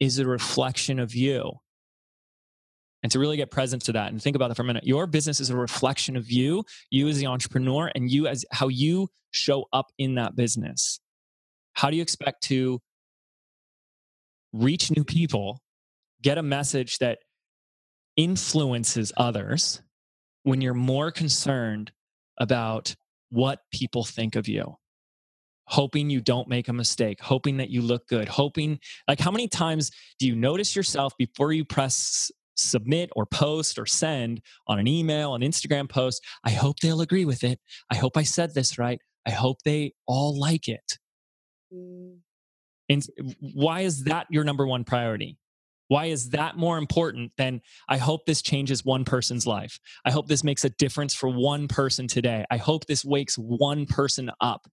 [0.00, 1.52] is a reflection of you.
[3.02, 4.84] And to really get present to that and think about that for a minute.
[4.84, 8.68] Your business is a reflection of you, you as the entrepreneur, and you as how
[8.68, 11.00] you show up in that business.
[11.74, 12.80] How do you expect to
[14.54, 15.60] reach new people,
[16.22, 17.18] get a message that
[18.16, 19.82] influences others
[20.44, 21.90] when you're more concerned
[22.38, 22.94] about
[23.30, 24.76] what people think of you
[25.66, 29.48] hoping you don't make a mistake hoping that you look good hoping like how many
[29.48, 34.86] times do you notice yourself before you press submit or post or send on an
[34.86, 37.58] email an instagram post i hope they'll agree with it
[37.90, 40.98] i hope i said this right i hope they all like it
[41.72, 42.16] mm.
[42.88, 43.06] and
[43.40, 45.38] why is that your number one priority
[45.88, 49.78] why is that more important than I hope this changes one person's life?
[50.04, 52.44] I hope this makes a difference for one person today.
[52.50, 54.66] I hope this wakes one person up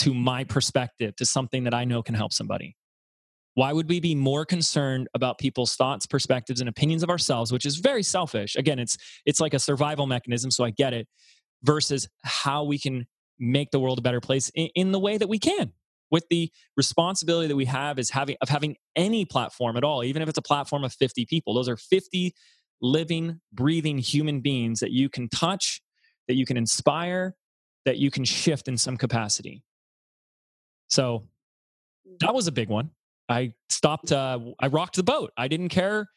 [0.00, 2.76] to my perspective, to something that I know can help somebody?
[3.54, 7.66] Why would we be more concerned about people's thoughts, perspectives, and opinions of ourselves, which
[7.66, 8.56] is very selfish?
[8.56, 11.08] Again, it's it's like a survival mechanism, so I get it,
[11.62, 13.06] versus how we can
[13.38, 15.72] make the world a better place in, in the way that we can
[16.10, 20.20] with the responsibility that we have is having of having any platform at all even
[20.20, 22.34] if it's a platform of 50 people those are 50
[22.82, 25.80] living breathing human beings that you can touch
[26.28, 27.34] that you can inspire
[27.86, 29.62] that you can shift in some capacity
[30.90, 31.24] so
[32.20, 32.90] that was a big one.
[33.28, 35.32] I stopped uh, i rocked the boat.
[35.36, 36.10] I didn't care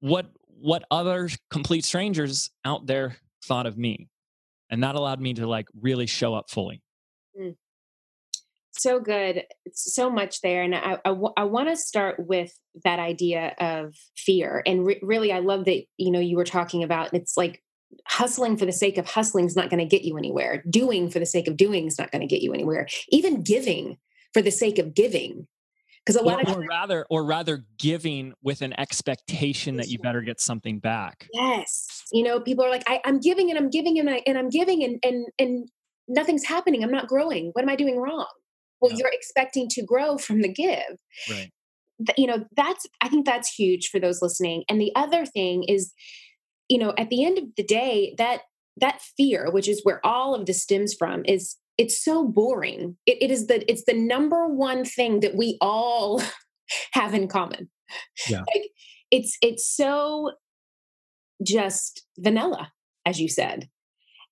[0.00, 4.08] what what other complete strangers out there thought of me
[4.70, 6.82] and that allowed me to like really show up fully.
[7.38, 7.54] Mm.
[8.72, 9.44] So good.
[9.64, 12.52] It's so much there and i, I, I want to start with
[12.84, 16.84] that idea of fear and re- really i love that you know you were talking
[16.84, 17.62] about it's like
[18.06, 20.62] hustling for the sake of hustling is not going to get you anywhere.
[20.68, 22.86] Doing for the sake of doing is not going to get you anywhere.
[23.10, 23.98] Even giving
[24.32, 25.46] for the sake of giving.
[26.04, 29.98] Because a lot or, of or rather or rather giving with an expectation that you
[29.98, 31.28] better get something back.
[31.34, 32.02] Yes.
[32.12, 34.48] You know people are like I, am giving and i'm giving and, I, and i'm
[34.48, 35.68] giving and and and
[36.08, 36.82] nothing's happening.
[36.82, 37.50] I'm not growing.
[37.52, 38.26] What am i doing wrong?
[38.80, 38.98] Well yeah.
[39.00, 40.96] you're expecting to grow from the give.
[41.28, 41.50] Right.
[42.16, 44.64] You know that's i think that's huge for those listening.
[44.70, 45.92] And the other thing is
[46.68, 48.42] you know at the end of the day that
[48.76, 52.96] that fear which is where all of this stems from is it's so boring.
[53.06, 56.20] It, it is the it's the number one thing that we all
[56.92, 57.70] have in common.
[58.28, 58.40] Yeah.
[58.40, 58.70] Like
[59.10, 60.32] it's it's so
[61.42, 62.72] just vanilla
[63.06, 63.68] as you said.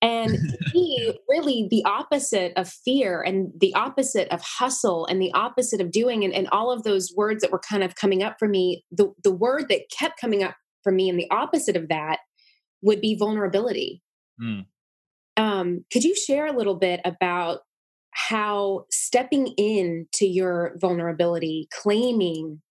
[0.03, 0.37] And
[0.73, 5.93] he really the opposite of fear and the opposite of hustle and the opposite of
[5.93, 8.85] doing and, and all of those words that were kind of coming up for me,
[8.91, 12.19] the, the word that kept coming up for me and the opposite of that
[12.87, 14.01] would be vulnerability.
[14.41, 14.65] Mm.
[15.37, 17.61] Um, could you share a little bit about
[18.13, 22.63] how stepping into your vulnerability, claiming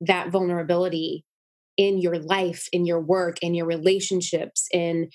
[0.00, 1.24] that vulnerability
[1.76, 5.08] in your life, in your work, in your relationships, in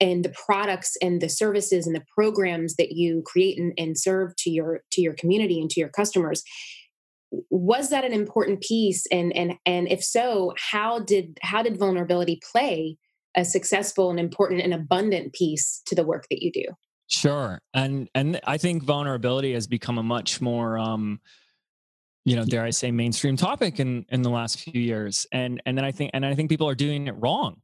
[0.00, 4.34] and the products and the services and the programs that you create and, and serve
[4.36, 6.42] to your to your community and to your customers
[7.50, 12.40] was that an important piece and and and if so how did how did vulnerability
[12.52, 12.96] play
[13.36, 16.64] a successful and important and abundant piece to the work that you do
[17.08, 21.20] sure and and i think vulnerability has become a much more um
[22.24, 25.76] you know dare i say mainstream topic in in the last few years and and
[25.76, 27.60] then i think and i think people are doing it wrong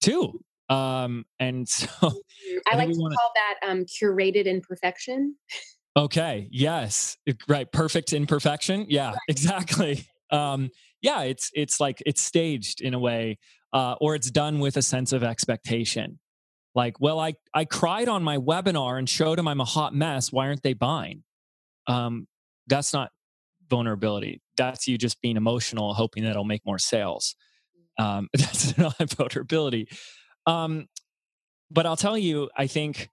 [0.00, 0.38] too
[0.72, 1.86] um, and so
[2.70, 3.14] I, like to wanna...
[3.14, 5.36] call that um, curated imperfection.
[5.96, 6.48] Okay.
[6.50, 7.18] Yes.
[7.48, 7.70] Right.
[7.70, 8.86] Perfect imperfection.
[8.88, 9.10] Yeah.
[9.10, 9.18] Right.
[9.28, 10.06] Exactly.
[10.30, 10.70] Um,
[11.02, 11.24] yeah.
[11.24, 13.36] It's it's like it's staged in a way,
[13.72, 16.18] uh, or it's done with a sense of expectation.
[16.74, 20.32] Like, well, I I cried on my webinar and showed them I'm a hot mess.
[20.32, 21.22] Why aren't they buying?
[21.86, 22.26] Um,
[22.66, 23.10] that's not
[23.68, 24.40] vulnerability.
[24.56, 27.34] That's you just being emotional, hoping that it'll make more sales.
[27.98, 29.88] Um, that's not vulnerability.
[30.46, 30.86] Um,
[31.70, 33.08] but I'll tell you, I think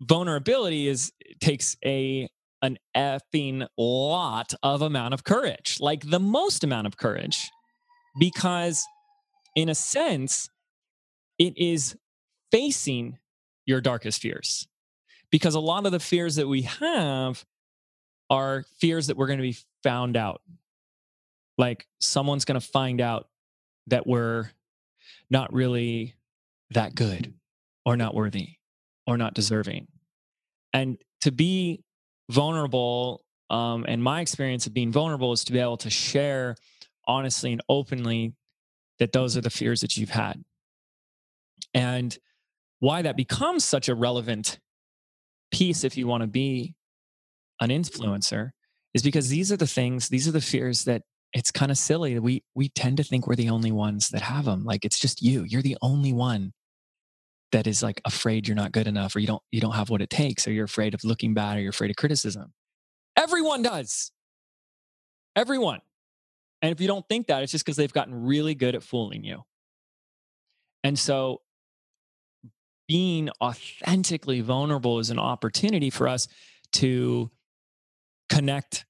[0.00, 2.28] vulnerability is takes a
[2.62, 7.50] an effing lot of amount of courage, like the most amount of courage,
[8.18, 8.84] because
[9.54, 10.50] in a sense,
[11.38, 11.96] it is
[12.50, 13.18] facing
[13.66, 14.66] your darkest fears.
[15.30, 17.44] Because a lot of the fears that we have
[18.28, 20.42] are fears that we're going to be found out.
[21.56, 23.28] Like someone's going to find out
[23.88, 24.50] that we're
[25.30, 26.14] not really
[26.70, 27.34] that good
[27.84, 28.50] or not worthy
[29.06, 29.88] or not deserving.
[30.72, 31.82] And to be
[32.30, 36.56] vulnerable, um, and my experience of being vulnerable is to be able to share
[37.06, 38.34] honestly and openly
[39.00, 40.44] that those are the fears that you've had.
[41.74, 42.16] And
[42.78, 44.60] why that becomes such a relevant
[45.50, 46.74] piece if you want to be
[47.60, 48.50] an influencer
[48.94, 52.18] is because these are the things, these are the fears that it's kind of silly.
[52.18, 54.64] We we tend to think we're the only ones that have them.
[54.64, 55.44] Like it's just you.
[55.46, 56.52] You're the only one
[57.52, 60.02] that is like afraid you're not good enough or you don't you don't have what
[60.02, 62.52] it takes or you're afraid of looking bad or you're afraid of criticism.
[63.16, 64.12] Everyone does.
[65.36, 65.80] Everyone.
[66.62, 69.24] And if you don't think that, it's just because they've gotten really good at fooling
[69.24, 69.42] you.
[70.84, 71.40] And so
[72.88, 76.28] being authentically vulnerable is an opportunity for us
[76.72, 77.30] to
[78.28, 78.84] connect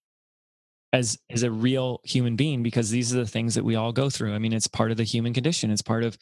[0.93, 4.11] as as a real human being because these are the things that we all go
[4.11, 4.35] through.
[4.35, 5.71] I mean, it's part of the human condition.
[5.71, 6.19] It's part of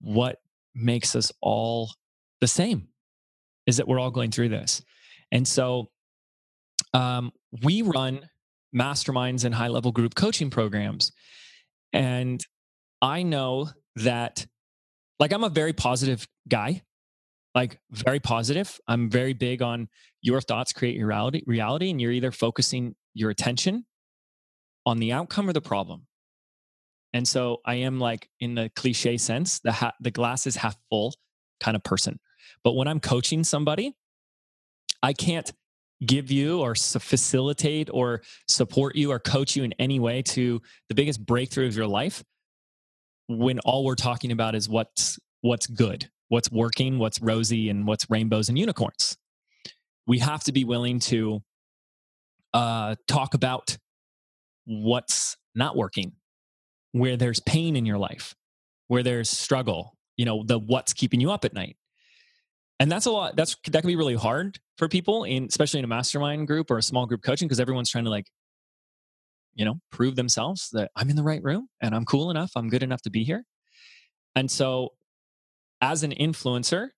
[0.00, 0.38] what
[0.74, 1.90] makes us all
[2.40, 2.88] the same
[3.66, 4.82] is that we're all going through this.
[5.30, 5.90] And so
[6.94, 7.32] um,
[7.62, 8.28] we run
[8.74, 11.12] masterminds and high level group coaching programs.
[11.92, 12.44] And
[13.00, 14.46] I know that,
[15.18, 16.82] like, I'm a very positive guy.
[17.54, 18.80] like very positive.
[18.88, 19.88] I'm very big on
[20.22, 23.84] your thoughts create your reality, reality, and you're either focusing your attention
[24.86, 26.06] on the outcome or the problem.
[27.12, 30.76] And so I am like in the cliche sense, the ha- the glass is half
[30.88, 31.14] full
[31.60, 32.18] kind of person.
[32.64, 33.94] But when I'm coaching somebody,
[35.02, 35.52] I can't
[36.06, 40.94] give you or facilitate or support you or coach you in any way to the
[40.94, 42.22] biggest breakthrough of your life
[43.28, 48.08] when all we're talking about is what's what's good what's working, what's rosy, and what's
[48.08, 49.18] rainbows and unicorns.
[50.06, 51.42] We have to be willing to
[52.54, 53.76] uh, talk about
[54.64, 56.12] what's not working,
[56.92, 58.34] where there's pain in your life,
[58.88, 61.76] where there's struggle, you know, the what's keeping you up at night.
[62.82, 63.36] And that's a lot.
[63.36, 66.78] That's that can be really hard for people, in especially in a mastermind group or
[66.78, 68.26] a small group coaching, because everyone's trying to like,
[69.54, 72.68] you know, prove themselves that I'm in the right room and I'm cool enough, I'm
[72.68, 73.44] good enough to be here.
[74.34, 74.94] And so
[75.80, 76.88] as an influencer,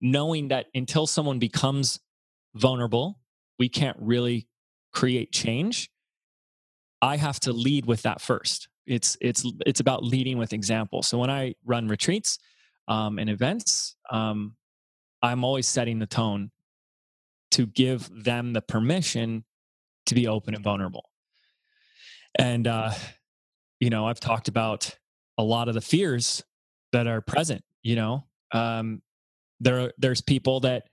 [0.00, 1.98] knowing that until someone becomes
[2.54, 3.18] vulnerable,
[3.58, 4.46] we can't really
[4.92, 5.90] create change.
[7.02, 8.68] I have to lead with that first.
[8.86, 11.02] It's it's it's about leading with example.
[11.02, 12.38] So when I run retreats
[12.86, 14.54] um, and events, um,
[15.24, 16.50] I'm always setting the tone
[17.52, 19.44] to give them the permission
[20.06, 21.08] to be open and vulnerable.
[22.36, 22.92] And uh,
[23.80, 24.96] you know, I've talked about
[25.38, 26.44] a lot of the fears
[26.92, 28.24] that are present you know?
[28.50, 29.02] Um,
[29.60, 30.88] there there's people that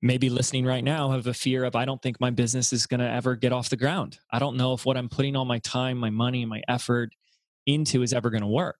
[0.00, 2.98] maybe listening right now have a fear of i don't think my business is going
[2.98, 4.18] to ever get off the ground.
[4.32, 7.10] I don't know if what i'm putting all my time my money my effort
[7.66, 8.78] into is ever going to work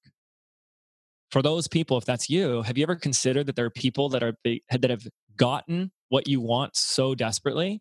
[1.33, 4.23] for those people if that's you have you ever considered that there are people that
[4.23, 5.07] are that have
[5.37, 7.81] gotten what you want so desperately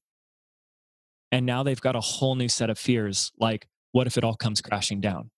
[1.32, 4.36] and now they've got a whole new set of fears like what if it all
[4.36, 5.30] comes crashing down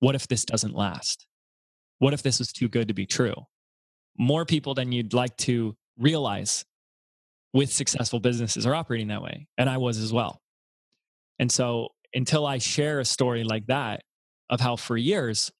[0.00, 1.26] what if this doesn't last
[1.98, 3.34] what if this was too good to be true?
[4.18, 6.64] More people than you'd like to realize
[7.52, 9.46] with successful businesses are operating that way.
[9.56, 10.40] And I was as well.
[11.38, 14.02] And so until I share a story like that
[14.50, 15.50] of how for years,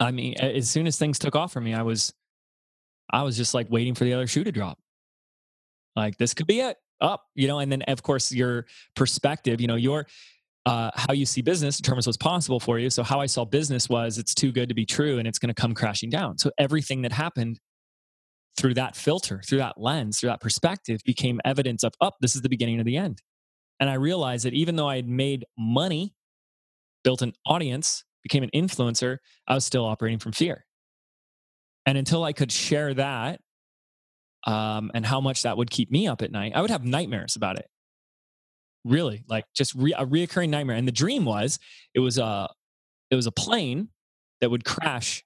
[0.00, 2.12] I mean, as soon as things took off for me, I was,
[3.10, 4.78] I was just like waiting for the other shoe to drop.
[5.94, 9.66] Like this could be it up, you know, and then of course your perspective, you
[9.66, 10.06] know, your
[10.66, 12.90] uh, how you see business determines what's possible for you.
[12.90, 15.52] So how I saw business was it's too good to be true and it's going
[15.52, 16.38] to come crashing down.
[16.38, 17.58] So everything that happened
[18.56, 22.36] through that filter, through that lens, through that perspective became evidence of, up, oh, this
[22.36, 23.22] is the beginning of the end.
[23.80, 26.14] And I realized that even though I had made money,
[27.02, 30.64] built an audience, became an influencer, I was still operating from fear.
[31.86, 33.40] And until I could share that
[34.46, 37.36] um, and how much that would keep me up at night, I would have nightmares
[37.36, 37.66] about it.
[38.84, 40.76] Really like just re- a reoccurring nightmare.
[40.76, 41.58] And the dream was
[41.94, 42.48] it was a
[43.10, 43.88] it was a plane
[44.40, 45.22] that would crash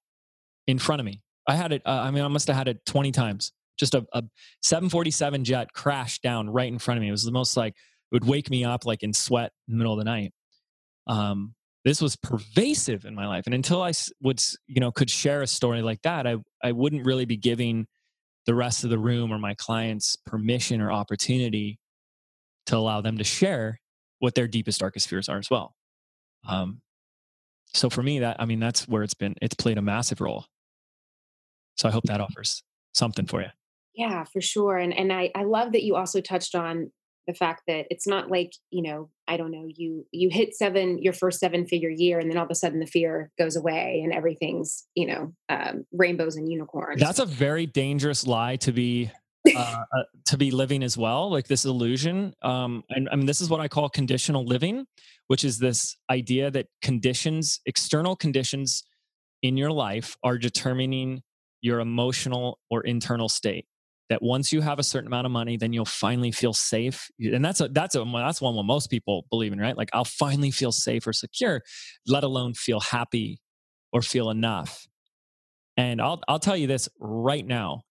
[0.66, 1.20] in front of me.
[1.46, 3.52] I had it uh, i mean i must have had it 20 times.
[3.78, 4.22] Just a, a
[4.62, 7.08] 747 jet crashed down right in front of me.
[7.08, 9.78] It was the most like it would wake me up like in sweat in the
[9.78, 10.32] middle of the night.
[11.06, 11.54] Um
[11.84, 13.44] this was pervasive in my life.
[13.46, 17.06] And until i would you know could share a story like that i i wouldn't
[17.06, 17.86] really be giving
[18.46, 21.78] the rest of the room or my clients permission or opportunity
[22.66, 23.80] to allow them to share
[24.18, 25.74] what their deepest darkest fears are as well.
[26.48, 26.80] Um,
[27.74, 30.46] so for me that i mean that's where it's been it's played a massive role.
[31.76, 32.62] So i hope that offers
[32.92, 33.48] something for you
[33.94, 34.76] yeah for sure.
[34.76, 36.92] And and i i love that you also touched on
[37.26, 41.02] the fact that it's not like you know i don't know you you hit seven
[41.02, 44.00] your first seven figure year and then all of a sudden the fear goes away
[44.02, 49.10] and everything's you know um, rainbows and unicorns that's a very dangerous lie to be
[49.54, 52.34] uh, uh, to be living as well, like this illusion.
[52.42, 54.86] Um, and I mean, this is what I call conditional living,
[55.26, 58.84] which is this idea that conditions, external conditions
[59.42, 61.22] in your life, are determining
[61.60, 63.66] your emotional or internal state.
[64.10, 67.42] That once you have a certain amount of money, then you'll finally feel safe, and
[67.42, 69.76] that's a that's a that's one what most people believe in, right?
[69.76, 71.62] Like I'll finally feel safe or secure,
[72.06, 73.40] let alone feel happy
[73.92, 74.86] or feel enough.
[75.78, 77.82] And I'll I'll tell you this right now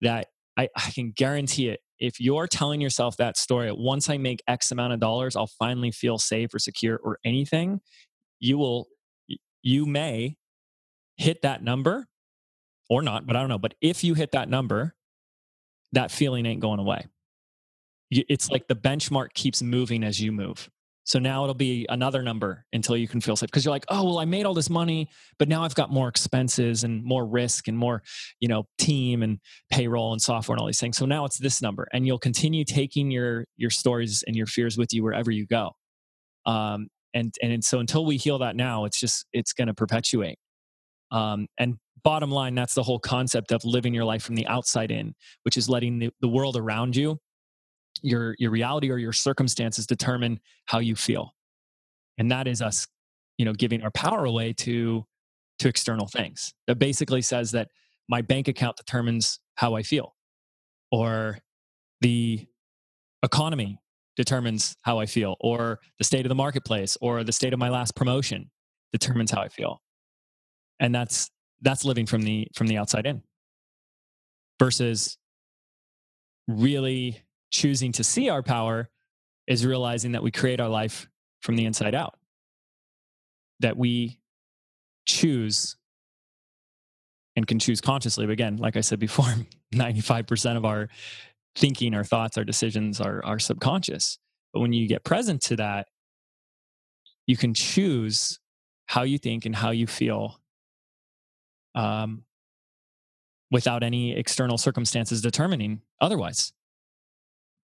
[0.00, 1.80] that I, I can guarantee it.
[1.98, 5.90] If you're telling yourself that story, once I make X amount of dollars, I'll finally
[5.90, 7.80] feel safe or secure or anything,
[8.40, 8.86] you will,
[9.62, 10.36] you may
[11.16, 12.06] hit that number
[12.88, 13.58] or not, but I don't know.
[13.58, 14.94] But if you hit that number,
[15.92, 17.06] that feeling ain't going away.
[18.10, 20.68] It's like the benchmark keeps moving as you move.
[21.08, 24.04] So now it'll be another number until you can feel safe because you're like, oh,
[24.04, 25.08] well, I made all this money,
[25.38, 28.02] but now I've got more expenses and more risk and more,
[28.40, 29.38] you know, team and
[29.70, 30.98] payroll and software and all these things.
[30.98, 34.76] So now it's this number, and you'll continue taking your your stories and your fears
[34.76, 35.70] with you wherever you go.
[36.44, 40.38] Um, and and so until we heal that now, it's just it's going to perpetuate.
[41.10, 44.90] Um, and bottom line, that's the whole concept of living your life from the outside
[44.90, 47.18] in, which is letting the, the world around you,
[48.02, 51.34] your your reality or your circumstances determine how you feel.
[52.18, 52.86] And that is us,
[53.38, 55.04] you know, giving our power away to
[55.60, 56.54] to external things.
[56.66, 57.68] That basically says that
[58.08, 60.14] my bank account determines how I feel,
[60.90, 61.38] or
[62.00, 62.46] the
[63.22, 63.80] economy
[64.16, 67.68] determines how I feel, or the state of the marketplace, or the state of my
[67.68, 68.50] last promotion
[68.92, 69.80] determines how I feel.
[70.80, 73.22] And that's that's living from the from the outside in
[74.58, 75.18] versus
[76.46, 78.88] really choosing to see our power
[79.46, 81.08] is realizing that we create our life
[81.40, 82.18] from the inside out
[83.60, 84.18] that we
[85.06, 85.76] choose
[87.36, 88.26] and can choose consciously.
[88.26, 89.32] But again, like I said before,
[89.74, 90.88] 95% of our
[91.56, 94.18] thinking, our thoughts, our decisions are, are subconscious.
[94.52, 95.88] But when you get present to that,
[97.26, 98.38] you can choose
[98.86, 100.40] how you think and how you feel
[101.74, 102.24] um,
[103.50, 106.52] without any external circumstances determining otherwise.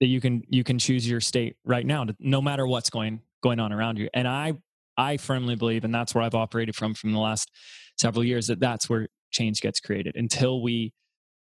[0.01, 3.20] That you can you can choose your state right now, to, no matter what's going
[3.42, 4.09] going on around you.
[4.12, 4.55] And I
[4.97, 7.51] I firmly believe, and that's where I've operated from from the last
[7.97, 10.16] several years, that that's where change gets created.
[10.16, 10.92] Until we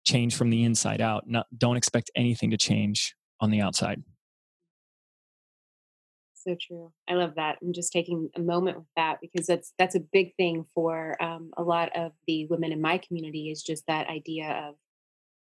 [0.04, 4.02] change from the inside out, not, don't expect anything to change on the outside.
[6.42, 6.90] So true.
[7.06, 7.58] I love that.
[7.60, 11.50] I'm just taking a moment with that because that's that's a big thing for um,
[11.56, 13.50] a lot of the women in my community.
[13.50, 14.76] Is just that idea of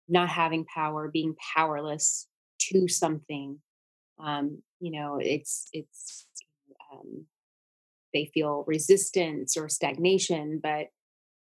[0.08, 2.28] not having power, being powerless
[2.70, 3.58] to something.
[4.18, 6.26] Um, you know, it's it's
[6.92, 7.26] um,
[8.14, 10.86] they feel resistance or stagnation, but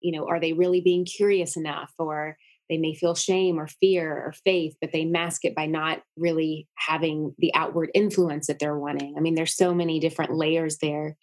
[0.00, 2.36] you know, are they really being curious enough or
[2.68, 6.68] they may feel shame or fear or faith, but they mask it by not really
[6.76, 9.14] having the outward influence that they're wanting.
[9.16, 11.16] I mean, there's so many different layers there.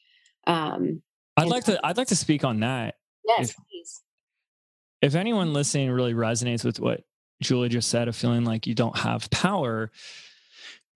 [0.47, 1.01] Um,
[1.37, 2.95] I'd like to I'd like to speak on that.
[3.25, 4.01] Yes, if, please.
[5.01, 7.01] If anyone listening really resonates with what
[7.41, 9.91] Julie just said of feeling like you don't have power,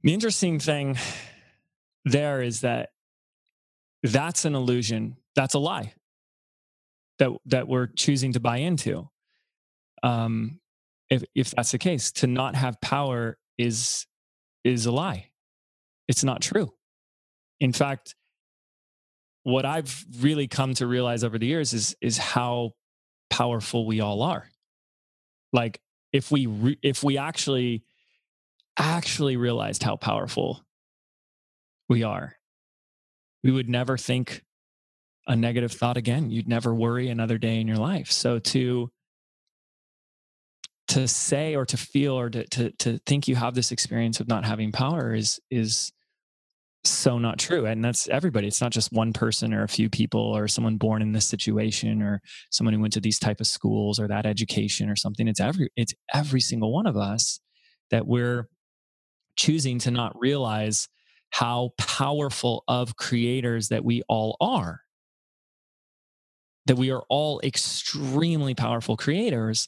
[0.04, 0.98] the interesting thing
[2.04, 2.92] there is that
[4.04, 5.18] that's an illusion.
[5.36, 5.94] That's a lie
[7.20, 9.10] that that we're choosing to buy into.
[10.04, 10.60] Um,
[11.10, 14.06] if if that's the case, to not have power is
[14.64, 15.32] is a lie.
[16.08, 16.74] It's not true.
[17.60, 18.16] In fact,
[19.44, 22.72] what I've really come to realize over the years is is how
[23.30, 24.50] powerful we all are.
[25.54, 25.80] Like
[26.12, 27.84] if we re- if we actually
[28.78, 30.62] actually realized how powerful
[31.88, 32.36] we are
[33.46, 34.44] we would never think
[35.28, 36.32] a negative thought again.
[36.32, 38.12] You'd never worry another day in your life.
[38.12, 38.90] So to
[40.90, 44.28] to say or to feel or to, to to think you have this experience of
[44.28, 45.92] not having power is is
[46.84, 50.22] so not true and that's everybody it's not just one person or a few people
[50.22, 52.22] or someone born in this situation or
[52.52, 55.68] someone who went to these type of schools or that education or something it's every
[55.76, 57.40] it's every single one of us
[57.90, 58.48] that we're
[59.36, 60.88] choosing to not realize
[61.32, 64.82] how powerful of creators that we all are.
[66.66, 69.68] That we are all extremely powerful creators.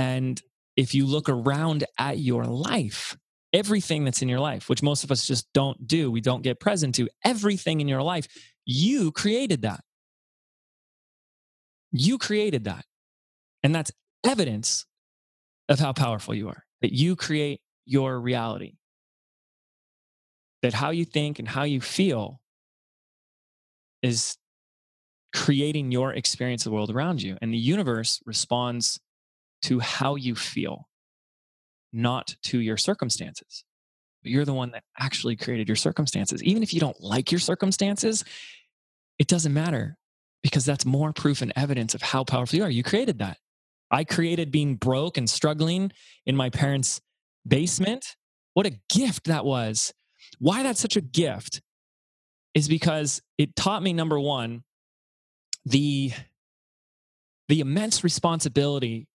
[0.00, 0.40] And
[0.76, 3.16] if you look around at your life,
[3.52, 6.60] everything that's in your life, which most of us just don't do, we don't get
[6.60, 8.26] present to, everything in your life,
[8.64, 9.80] you created that.
[11.92, 12.84] You created that.
[13.62, 13.92] And that's
[14.24, 14.86] evidence
[15.68, 18.76] of how powerful you are, that you create your reality
[20.62, 22.40] that how you think and how you feel
[24.02, 24.36] is
[25.34, 27.36] creating your experience of the world around you.
[27.40, 29.00] And the universe responds
[29.62, 30.88] to how you feel,
[31.92, 33.64] not to your circumstances.
[34.22, 36.42] But you're the one that actually created your circumstances.
[36.42, 38.24] Even if you don't like your circumstances,
[39.18, 39.96] it doesn't matter
[40.42, 42.70] because that's more proof and evidence of how powerful you are.
[42.70, 43.38] You created that.
[43.90, 45.92] I created being broke and struggling
[46.26, 47.00] in my parents'
[47.46, 48.16] basement.
[48.54, 49.92] What a gift that was
[50.38, 51.60] why that's such a gift
[52.54, 54.62] is because it taught me number one,
[55.64, 56.12] the
[57.48, 59.08] the immense responsibility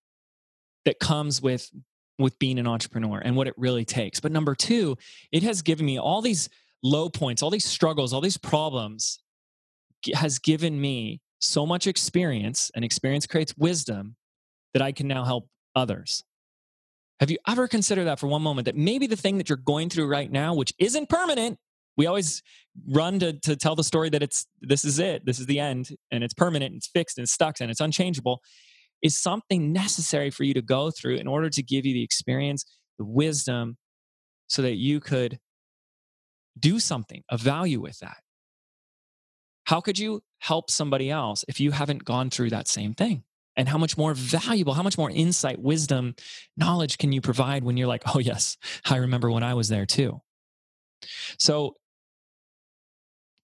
[0.86, 1.70] that comes with
[2.18, 4.20] with being an entrepreneur and what it really takes.
[4.20, 4.96] But number two,
[5.32, 6.48] it has given me all these
[6.82, 9.18] low points, all these struggles, all these problems
[10.14, 14.16] has given me so much experience and experience creates wisdom
[14.72, 16.24] that I can now help others.
[17.20, 19.90] Have you ever considered that for one moment that maybe the thing that you're going
[19.90, 21.58] through right now, which isn't permanent,
[21.96, 22.42] we always
[22.88, 25.90] run to, to tell the story that it's this is it, this is the end,
[26.10, 28.42] and it's permanent, and it's fixed, and it's stuck, and it's unchangeable,
[29.06, 32.64] is something necessary for you to go through in order to give you the experience,
[32.98, 33.76] the wisdom,
[34.48, 35.38] so that you could
[36.58, 38.16] do something of value with that.
[39.64, 43.22] How could you help somebody else if you haven't gone through that same thing?
[43.56, 46.14] And how much more valuable, how much more insight, wisdom,
[46.56, 49.86] knowledge can you provide when you're like, oh, yes, I remember when I was there
[49.86, 50.20] too?
[51.38, 51.74] So,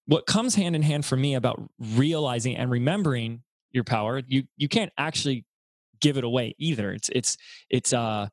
[0.07, 4.69] what comes hand in hand for me about realizing and remembering your power, you, you
[4.69, 5.45] can't actually
[6.03, 6.93] give it away either.
[6.93, 7.39] It's, it's,
[7.71, 8.29] it's, uh,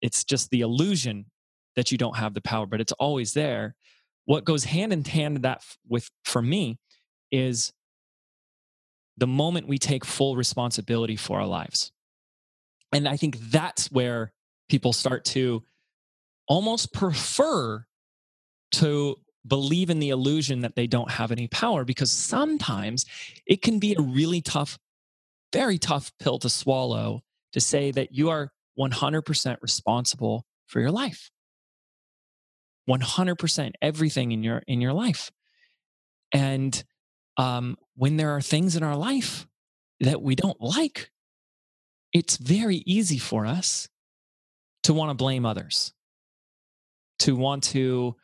[0.00, 1.26] it's just the illusion
[1.76, 3.74] that you don't have the power, but it's always there.
[4.24, 6.78] What goes hand in hand that with for me
[7.30, 7.72] is
[9.18, 11.92] the moment we take full responsibility for our lives.
[12.92, 14.32] And I think that's where
[14.68, 15.64] people start to
[16.46, 17.84] almost prefer
[18.72, 19.16] to
[19.46, 23.04] believe in the illusion that they don't have any power because sometimes
[23.46, 24.78] it can be a really tough,
[25.52, 27.22] very tough pill to swallow
[27.52, 31.30] to say that you are 100% responsible for your life.
[32.88, 35.30] 100% everything in your in your life.
[36.32, 36.82] And
[37.36, 39.46] um, when there are things in our life
[40.00, 41.10] that we don't like,
[42.12, 43.88] it's very easy for us
[44.84, 45.92] to want to blame others,
[47.20, 48.16] to want to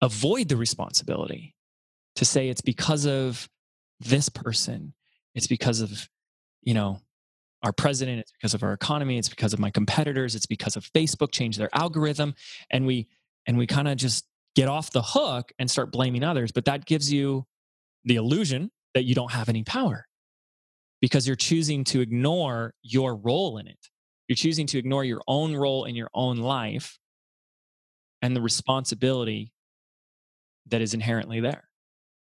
[0.00, 1.54] avoid the responsibility,
[2.16, 3.48] to say it's because of
[4.00, 4.94] this person,
[5.34, 6.08] it's because of,
[6.66, 7.00] you know,
[7.62, 10.84] our president, it's because of our economy, it's because of my competitors, it's because of
[10.92, 12.34] Facebook changed their algorithm.
[12.70, 13.08] And we
[13.46, 16.52] and we kind of just get off the hook and start blaming others.
[16.52, 17.46] But that gives you
[18.04, 20.06] the illusion that you don't have any power
[21.00, 23.78] because you're choosing to ignore your role in it.
[24.28, 26.98] You're choosing to ignore your own role in your own life
[28.22, 29.52] and the responsibility
[30.66, 31.68] that is inherently there.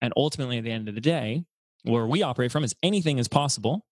[0.02, 1.44] And ultimately, at the end of the day,
[1.84, 3.86] where we operate from is anything is possible,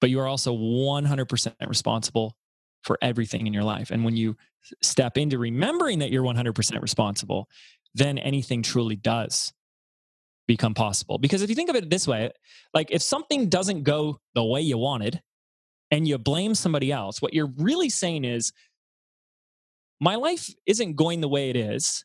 [0.00, 2.36] but you are also 100% responsible
[2.82, 3.90] for everything in your life.
[3.90, 4.36] And when you
[4.82, 7.48] step into remembering that you're 100% responsible,
[7.94, 9.52] then anything truly does
[10.46, 11.18] become possible.
[11.18, 12.30] Because if you think of it this way,
[12.74, 15.20] like if something doesn't go the way you wanted
[15.90, 18.52] and you blame somebody else, what you're really saying is,
[19.98, 22.04] my life isn't going the way it is.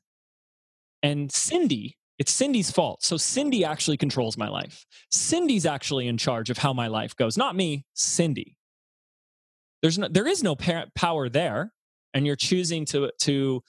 [1.04, 3.04] And Cindy, it's Cindy's fault.
[3.04, 4.86] So Cindy actually controls my life.
[5.10, 8.58] Cindy's actually in charge of how my life goes, not me, Cindy.
[9.82, 11.74] There's no, there is no power there,
[12.14, 13.64] and you're choosing to to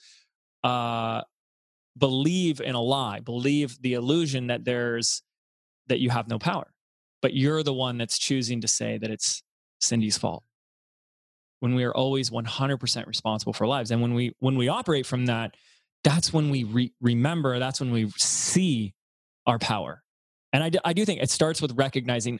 [0.63, 1.21] uh,
[1.97, 5.23] believe in a lie, believe the illusion that there's
[5.87, 6.71] that you have no power,
[7.23, 9.41] but you're the one that's choosing to say that it's
[9.81, 10.43] Cindy's fault.
[11.59, 15.25] When we are always 100% responsible for lives, and when we when we operate from
[15.25, 15.55] that,
[16.03, 17.59] that's when we re- remember.
[17.59, 18.93] That's when we see
[19.45, 20.03] our power.
[20.51, 22.39] And I I do think it starts with recognizing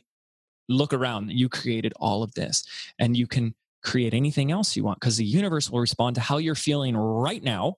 [0.68, 2.64] look around you created all of this
[2.98, 6.38] and you can create anything else you want because the universe will respond to how
[6.38, 7.74] you're feeling right now,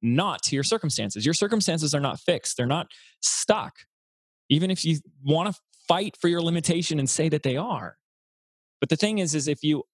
[0.00, 1.24] not to your circumstances.
[1.24, 2.88] Your circumstances are not fixed, they're not
[3.20, 3.74] stuck.
[4.48, 7.96] Even if you want to fight for your limitation and say that they are.
[8.80, 9.84] But the thing is, is if you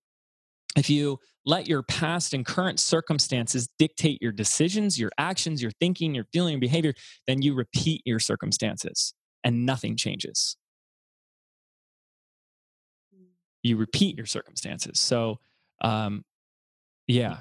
[0.77, 6.15] if you let your past and current circumstances dictate your decisions, your actions, your thinking,
[6.15, 6.95] your feeling, your behavior,
[7.27, 9.13] then you repeat your circumstances
[9.43, 10.57] and nothing changes
[13.63, 14.99] you repeat your circumstances.
[15.01, 15.39] So,
[15.81, 16.25] um,
[17.07, 17.39] yeah.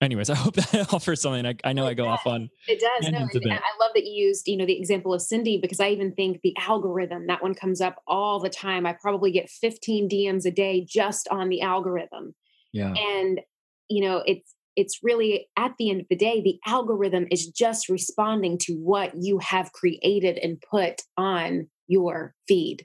[0.00, 1.46] Anyways, I hope that offers something.
[1.46, 2.12] I, I know it I go does.
[2.12, 2.48] off on.
[2.68, 3.10] It does.
[3.10, 6.12] No, I love that you used, you know, the example of Cindy because I even
[6.12, 8.86] think the algorithm that one comes up all the time.
[8.86, 12.34] I probably get 15 DMs a day just on the algorithm.
[12.74, 12.92] Yeah.
[12.92, 13.40] And
[13.88, 17.88] you know, it's it's really at the end of the day, the algorithm is just
[17.88, 22.84] responding to what you have created and put on your feed.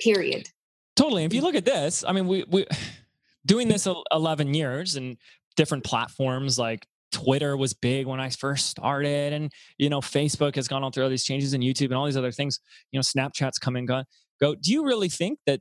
[0.00, 0.48] Period.
[0.96, 1.24] Totally.
[1.24, 1.44] If you mm.
[1.44, 2.66] look at this, I mean, we we
[3.46, 5.16] doing this 11 years and
[5.56, 10.68] different platforms like Twitter was big when I first started, and you know, Facebook has
[10.68, 12.60] gone on through all these changes, and YouTube and all these other things.
[12.90, 14.04] You know, Snapchat's come and gone.
[14.40, 14.54] Go.
[14.54, 15.60] Do you really think that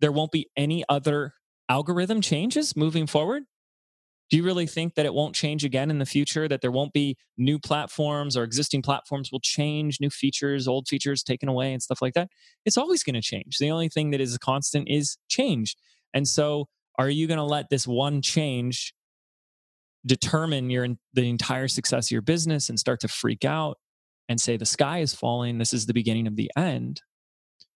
[0.00, 1.34] there won't be any other
[1.72, 3.44] algorithm changes moving forward?
[4.32, 6.94] do you really think that it won't change again in the future that there won't
[6.94, 11.82] be new platforms or existing platforms will change new features old features taken away and
[11.82, 12.30] stuff like that?
[12.64, 13.58] It's always going to change.
[13.58, 15.76] The only thing that is constant is change.
[16.14, 16.68] And so
[16.98, 18.94] are you going to let this one change
[20.06, 23.76] determine your the entire success of your business and start to freak out
[24.30, 25.58] and say the sky is falling.
[25.58, 27.02] This is the beginning of the end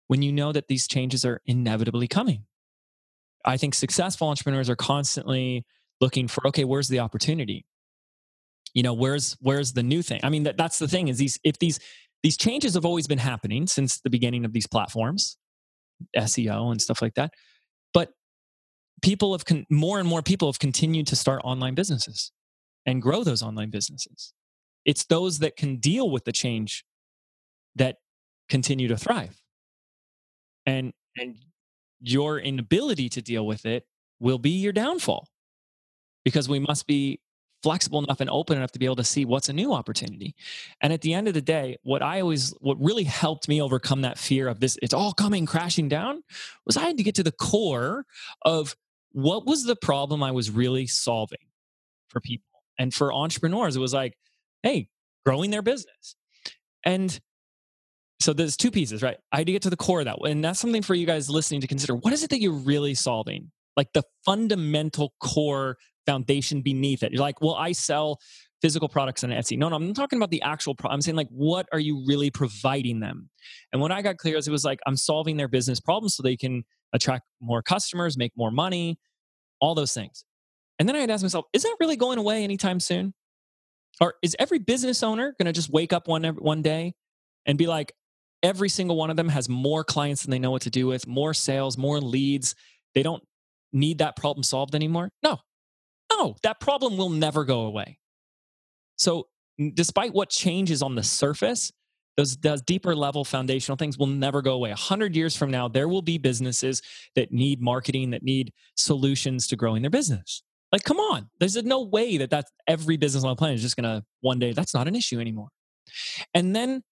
[0.07, 2.47] when you know that these changes are inevitably coming
[3.47, 5.65] i think successful entrepreneurs are constantly
[6.01, 7.65] looking for okay where's the opportunity?
[8.75, 10.21] You know where's where's the new thing?
[10.23, 11.81] I mean that, that's the thing is these if these
[12.23, 15.37] these changes have always been happening since the beginning of these platforms
[16.19, 17.33] seo and stuff like that
[17.95, 18.11] but
[19.03, 22.33] people have con- more and more people have continued to start online businesses
[22.85, 24.33] and grow those online businesses.
[24.85, 26.85] It's those that can deal with the change
[27.75, 27.97] that
[28.49, 29.41] continue to thrive.
[30.65, 31.37] And and
[32.01, 33.87] your inability to deal with it
[34.21, 35.29] will be your downfall
[36.25, 37.21] because we must be
[37.63, 40.35] flexible enough and open enough to be able to see what's a new opportunity.
[40.81, 44.03] And at the end of the day, what I always, what really helped me overcome
[44.03, 46.23] that fear of this, it's all coming crashing down,
[46.65, 48.05] was I had to get to the core
[48.43, 48.77] of
[49.13, 51.39] what was the problem I was really solving
[52.09, 52.63] for people.
[52.79, 54.17] And for entrepreneurs, it was like,
[54.63, 54.89] hey,
[55.25, 56.17] growing their business.
[56.85, 57.19] And
[58.21, 59.17] so there's two pieces, right?
[59.33, 60.19] I had to get to the core of that.
[60.25, 61.95] And that's something for you guys listening to consider.
[61.95, 63.51] What is it that you're really solving?
[63.77, 67.13] Like the fundamental core foundation beneath it.
[67.13, 68.19] You're like, well, I sell
[68.63, 69.59] physical products on Etsy.
[69.59, 72.05] No, no, I'm not talking about the actual pro- I'm saying like what are you
[72.07, 73.29] really providing them?
[73.73, 76.23] And when I got clear is it was like I'm solving their business problems so
[76.23, 76.65] they can
[76.95, 78.99] attract more customers, make more money,
[79.61, 80.25] all those things.
[80.79, 83.15] And then I had asked myself, is that really going away anytime soon?
[84.01, 86.95] Or is every business owner going to just wake up one one day
[87.47, 87.93] and be like,
[88.43, 91.07] every single one of them has more clients than they know what to do with,
[91.07, 92.55] more sales, more leads.
[92.95, 93.23] They don't
[93.73, 95.11] need that problem solved anymore.
[95.23, 95.39] No,
[96.11, 97.99] no, that problem will never go away.
[98.97, 99.29] So,
[99.75, 101.73] despite what changes on the surface,
[102.17, 104.71] those, those deeper level foundational things will never go away.
[104.71, 106.81] A hundred years from now, there will be businesses
[107.15, 110.43] that need marketing, that need solutions to growing their business.
[110.73, 113.77] Like, come on, there's no way that that's every business on the planet is just
[113.77, 114.53] gonna one day.
[114.53, 115.49] That's not an issue anymore.
[116.35, 116.83] And then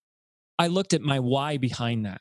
[0.59, 2.21] I looked at my why behind that.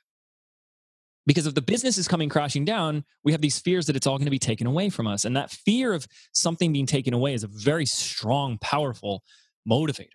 [1.25, 4.17] Because if the business is coming crashing down, we have these fears that it's all
[4.17, 5.23] going to be taken away from us.
[5.23, 9.23] And that fear of something being taken away is a very strong, powerful
[9.69, 10.09] motivator.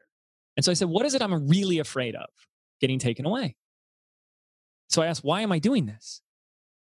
[0.57, 2.29] And so I said, What is it I'm really afraid of
[2.81, 3.57] getting taken away?
[4.91, 6.21] So I asked, Why am I doing this?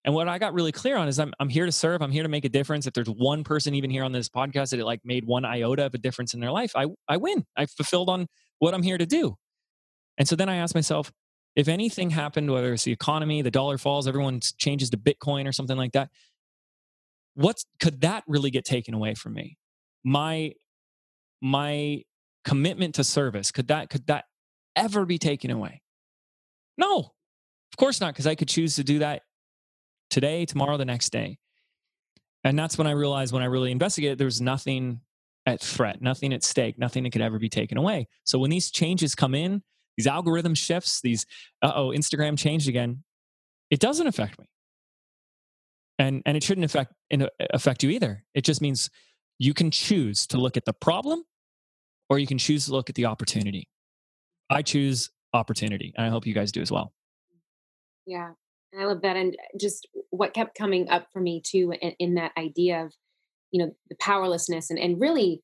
[0.04, 2.00] And what I got really clear on is I'm, I'm here to serve.
[2.00, 2.86] I'm here to make a difference.
[2.86, 5.86] If there's one person even here on this podcast that it like made one iota
[5.86, 7.44] of a difference in their life, I, I win.
[7.56, 8.26] I fulfilled on
[8.60, 9.36] what I'm here to do.
[10.20, 11.10] And so then I asked myself,
[11.56, 15.52] if anything happened, whether it's the economy, the dollar falls, everyone changes to Bitcoin or
[15.52, 16.10] something like that,
[17.34, 19.56] what could that really get taken away from me?
[20.04, 20.52] My
[21.40, 22.02] my
[22.44, 24.26] commitment to service could that could that
[24.76, 25.80] ever be taken away?
[26.76, 29.22] No, of course not, because I could choose to do that
[30.10, 31.38] today, tomorrow, the next day.
[32.44, 35.00] And that's when I realized when I really investigated, there's nothing
[35.46, 38.06] at threat, nothing at stake, nothing that could ever be taken away.
[38.24, 39.62] So when these changes come in,
[40.00, 41.26] these algorithm shifts, these,
[41.60, 43.04] uh oh, Instagram changed again,
[43.70, 44.46] it doesn't affect me.
[45.98, 46.94] And, and it shouldn't affect,
[47.52, 48.24] affect you either.
[48.34, 48.88] It just means
[49.38, 51.24] you can choose to look at the problem
[52.08, 53.68] or you can choose to look at the opportunity.
[54.48, 56.94] I choose opportunity, and I hope you guys do as well.
[58.06, 58.30] Yeah,
[58.78, 59.16] I love that.
[59.16, 62.94] And just what kept coming up for me too in, in that idea of,
[63.52, 65.42] you know, the powerlessness and, and really,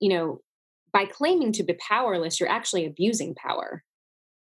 [0.00, 0.40] you know,
[0.92, 3.82] by claiming to be powerless, you're actually abusing power.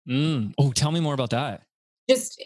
[0.09, 0.53] Mm.
[0.57, 1.63] Oh, tell me more about that.
[2.09, 2.41] Just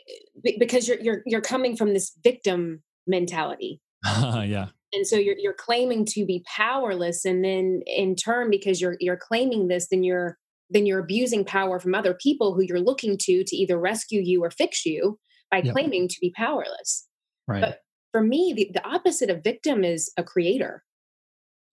[0.57, 3.81] because you're you're you're coming from this victim mentality.
[4.05, 4.67] yeah.
[4.93, 9.17] And so you're you're claiming to be powerless, and then in turn, because you're you're
[9.17, 10.37] claiming this, then you're
[10.69, 14.43] then you're abusing power from other people who you're looking to to either rescue you
[14.43, 15.19] or fix you
[15.51, 15.73] by yep.
[15.73, 17.07] claiming to be powerless.
[17.47, 17.61] Right.
[17.61, 17.79] But
[18.11, 20.83] for me, the, the opposite of victim is a creator.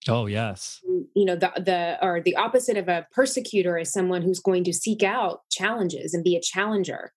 [0.07, 0.81] Oh yes.
[1.15, 4.73] You know, the the or the opposite of a persecutor is someone who's going to
[4.73, 7.13] seek out challenges and be a challenger.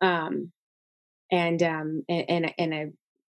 [0.00, 0.52] Um
[1.30, 2.86] and um and and, and a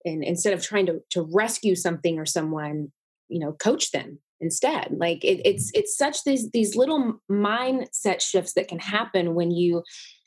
[0.04, 2.92] and instead of trying to to rescue something or someone,
[3.30, 4.96] you know, coach them instead.
[4.98, 9.84] Like it, it's it's such these these little mindset shifts that can happen when you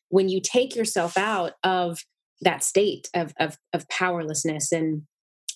[0.08, 1.98] when you take yourself out of
[2.40, 5.02] that state of of, of powerlessness and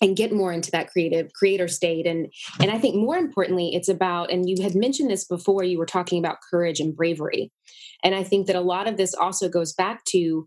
[0.01, 3.89] and get more into that creative creator state and and i think more importantly it's
[3.89, 7.53] about and you had mentioned this before you were talking about courage and bravery
[8.03, 10.47] and i think that a lot of this also goes back to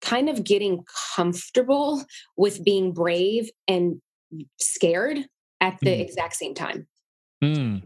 [0.00, 0.84] kind of getting
[1.14, 2.04] comfortable
[2.36, 4.00] with being brave and
[4.60, 5.18] scared
[5.60, 6.00] at the mm.
[6.00, 6.86] exact same time
[7.42, 7.48] mm.
[7.48, 7.82] um,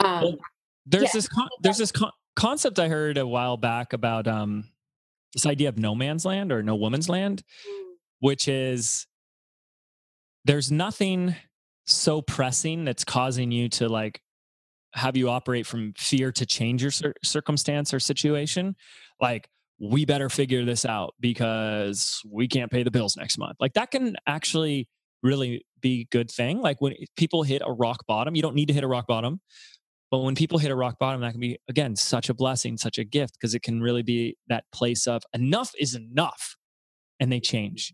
[0.00, 0.38] well,
[0.86, 1.10] there's yeah.
[1.12, 4.64] this con- there's this con- concept i heard a while back about um
[5.34, 7.82] this idea of no man's land or no woman's land mm.
[8.18, 9.06] which is
[10.44, 11.34] there's nothing
[11.86, 14.20] so pressing that's causing you to like
[14.94, 18.74] have you operate from fear to change your cir- circumstance or situation.
[19.20, 23.56] Like we better figure this out because we can't pay the bills next month.
[23.60, 24.88] Like that can actually
[25.22, 26.60] really be a good thing.
[26.60, 29.40] Like when people hit a rock bottom you don't need to hit a rock bottom
[30.10, 32.98] but when people hit a rock bottom that can be again such a blessing such
[32.98, 36.56] a gift because it can really be that place of enough is enough
[37.20, 37.92] and they change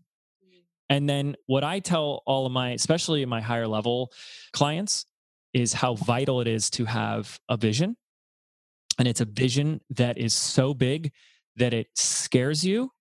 [0.89, 4.11] and then what I tell all of my, especially my higher level
[4.53, 5.05] clients,
[5.53, 7.97] is how vital it is to have a vision.
[8.99, 11.11] And it's a vision that is so big
[11.55, 12.91] that it scares you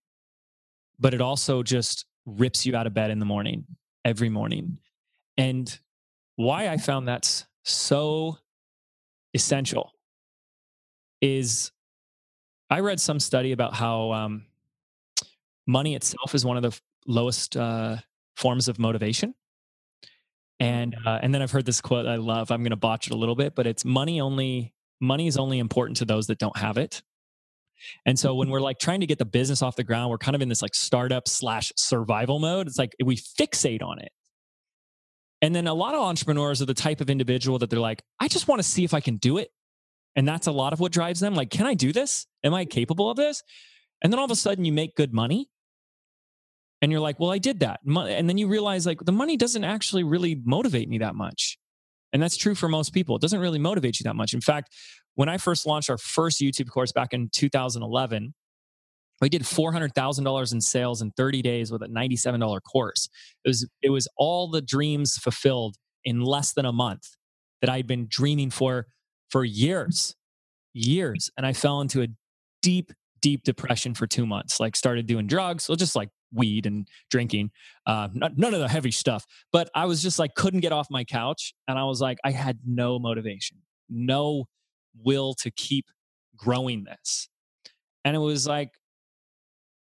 [0.99, 3.65] but it also just rips you out of bed in the morning,
[4.05, 4.79] every morning.
[5.37, 5.79] And
[6.37, 8.39] why I found that's so
[9.35, 9.93] essential
[11.21, 11.71] is
[12.71, 14.47] I read some study about how um,
[15.67, 17.97] money itself is one of the lowest uh,
[18.37, 19.35] forms of motivation.
[20.59, 22.51] And uh, and then I've heard this quote I love.
[22.51, 25.59] I'm going to botch it a little bit, but it's money only money is only
[25.59, 27.03] important to those that don't have it.
[28.07, 30.35] And so when we're like trying to get the business off the ground, we're kind
[30.35, 32.67] of in this like startup slash survival mode.
[32.67, 34.13] It's like we fixate on it.
[35.43, 38.29] And then a lot of entrepreneurs are the type of individual that they're like, I
[38.29, 39.51] just want to see if I can do it.
[40.17, 41.35] And that's a lot of what drives them.
[41.35, 42.27] Like, can I do this?
[42.43, 43.43] Am I capable of this?
[44.03, 45.51] And then all of a sudden you make good money.
[46.83, 47.81] And you're like, well, I did that.
[47.85, 51.59] And then you realize like the money doesn't actually really motivate me that much.
[52.13, 53.17] And that's true for most people.
[53.17, 54.35] It doesn't really motivate you that much.
[54.35, 54.75] In fact,
[55.15, 58.35] when I first launched our first YouTube course back in 2011,
[59.21, 63.09] we did $400,000 in sales in 30 days with a $97 course.
[63.45, 67.17] It was, it was all the dreams fulfilled in less than a month
[67.61, 68.87] that I'd been dreaming for
[69.31, 70.15] for years,
[70.73, 71.31] years.
[71.37, 72.09] And I fell into a
[72.63, 75.65] deep, deep depression for two months, like started doing drugs.
[75.65, 77.51] So just like weed and drinking,
[77.87, 79.27] uh, not, none of the heavy stuff.
[79.53, 81.55] But I was just like, couldn't get off my couch.
[81.69, 83.59] And I was like, I had no motivation,
[83.89, 84.49] no
[85.03, 85.87] will to keep
[86.37, 87.29] growing this.
[88.05, 88.71] And it was like,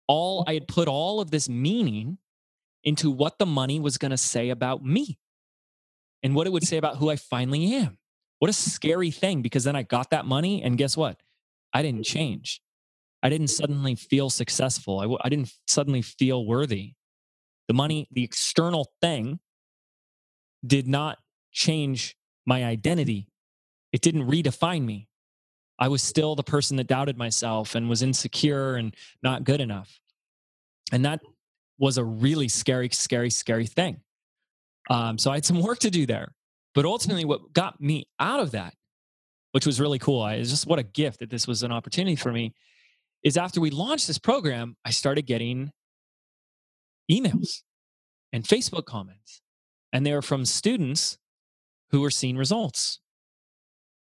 [0.06, 2.18] all I had put all of this meaning
[2.82, 5.18] into what the money was going to say about me
[6.22, 7.98] and what it would say about who I finally am.
[8.40, 11.20] What a scary thing because then I got that money and guess what?
[11.72, 12.60] I didn't change.
[13.22, 14.98] I didn't suddenly feel successful.
[14.98, 16.94] I w- I didn't suddenly feel worthy.
[17.68, 19.40] The money, the external thing,
[20.66, 21.18] did not
[21.52, 22.16] change
[22.46, 23.28] my identity.
[23.92, 25.08] It didn't redefine me.
[25.78, 29.98] I was still the person that doubted myself and was insecure and not good enough.
[30.92, 31.20] And that
[31.78, 34.00] was a really scary, scary, scary thing.
[34.90, 36.34] Um, so I had some work to do there.
[36.74, 38.74] But ultimately, what got me out of that,
[39.52, 42.30] which was really cool, I, just what a gift that this was an opportunity for
[42.30, 42.54] me,
[43.22, 45.72] is after we launched this program, I started getting
[47.10, 47.62] emails
[48.32, 49.42] and Facebook comments.
[49.92, 51.18] And they were from students
[51.90, 53.00] who were seeing results.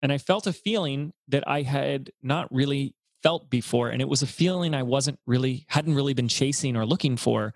[0.01, 3.89] And I felt a feeling that I had not really felt before.
[3.89, 7.53] And it was a feeling I wasn't really, hadn't really been chasing or looking for,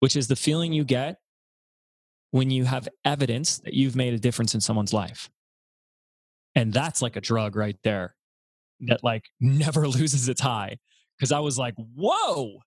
[0.00, 1.18] which is the feeling you get
[2.30, 5.30] when you have evidence that you've made a difference in someone's life.
[6.54, 8.14] And that's like a drug right there
[8.86, 10.78] that like never loses its high.
[11.18, 12.60] Cause I was like, whoa.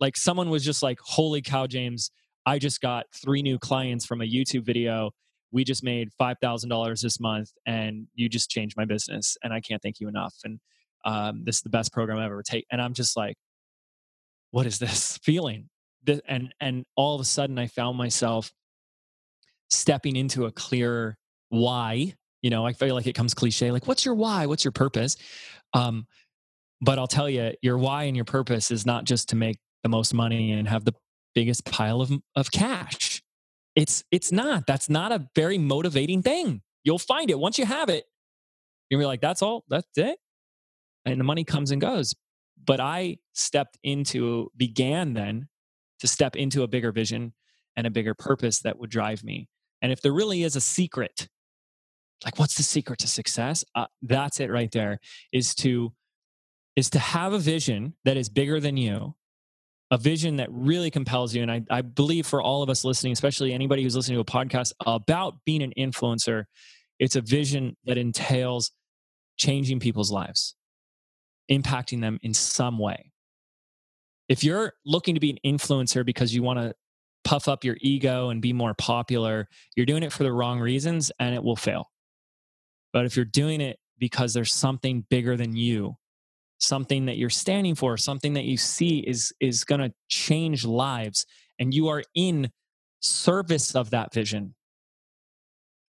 [0.00, 2.10] Like someone was just like, holy cow, James,
[2.46, 5.10] I just got three new clients from a YouTube video.
[5.52, 9.36] We just made $5,000 this month and you just changed my business.
[9.42, 10.34] And I can't thank you enough.
[10.44, 10.58] And
[11.04, 12.66] um, this is the best program I've ever taken.
[12.70, 13.36] And I'm just like,
[14.52, 15.68] what is this feeling?
[16.02, 18.52] This, And, and all of a sudden I found myself
[19.68, 21.16] stepping into a clear
[21.50, 22.14] why.
[22.42, 24.46] You know, I feel like it comes cliche, like, what's your why?
[24.46, 25.16] What's your purpose?
[25.74, 26.06] Um,
[26.80, 29.88] but I'll tell you, your why and your purpose is not just to make the
[29.88, 30.94] most money and have the
[31.34, 33.22] biggest pile of, of cash.
[33.76, 34.66] It's it's not.
[34.66, 36.62] That's not a very motivating thing.
[36.82, 38.04] You'll find it once you have it.
[38.88, 40.18] You'll be like, that's all, that's it.
[41.04, 42.14] And the money comes and goes.
[42.62, 45.48] But I stepped into, began then
[46.00, 47.32] to step into a bigger vision
[47.76, 49.48] and a bigger purpose that would drive me.
[49.80, 51.28] And if there really is a secret,
[52.24, 53.64] like what's the secret to success?
[53.74, 55.00] Uh, that's it right there.
[55.32, 55.92] Is to
[56.76, 59.14] is to have a vision that is bigger than you,
[59.90, 61.42] a vision that really compels you.
[61.42, 64.24] And I, I believe for all of us listening, especially anybody who's listening to a
[64.24, 66.44] podcast about being an influencer,
[66.98, 68.70] it's a vision that entails
[69.36, 70.54] changing people's lives,
[71.50, 73.10] impacting them in some way.
[74.28, 76.74] If you're looking to be an influencer because you want to
[77.24, 81.10] puff up your ego and be more popular, you're doing it for the wrong reasons
[81.18, 81.90] and it will fail.
[82.92, 85.96] But if you're doing it because there's something bigger than you,
[86.58, 91.26] something that you're standing for, something that you see is is going to change lives
[91.58, 92.50] and you are in
[93.00, 94.54] service of that vision,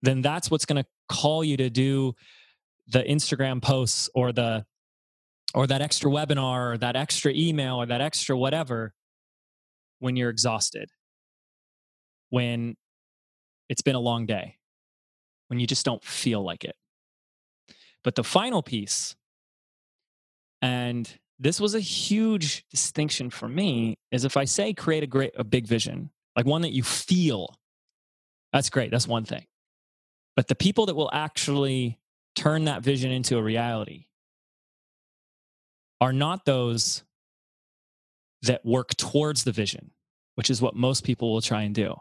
[0.01, 2.13] then that's what's going to call you to do
[2.87, 4.65] the Instagram posts or the
[5.53, 8.93] or that extra webinar or that extra email or that extra whatever
[9.99, 10.89] when you're exhausted
[12.29, 12.75] when
[13.67, 14.57] it's been a long day,
[15.47, 16.75] when you just don't feel like it.
[18.03, 19.15] But the final piece,
[20.61, 25.31] and this was a huge distinction for me, is if I say create a great,
[25.37, 27.55] a big vision, like one that you feel,
[28.51, 28.91] that's great.
[28.91, 29.45] That's one thing.
[30.35, 31.99] But the people that will actually
[32.35, 34.05] turn that vision into a reality
[36.01, 37.03] are not those
[38.41, 39.91] that work towards the vision,
[40.35, 41.95] which is what most people will try and do,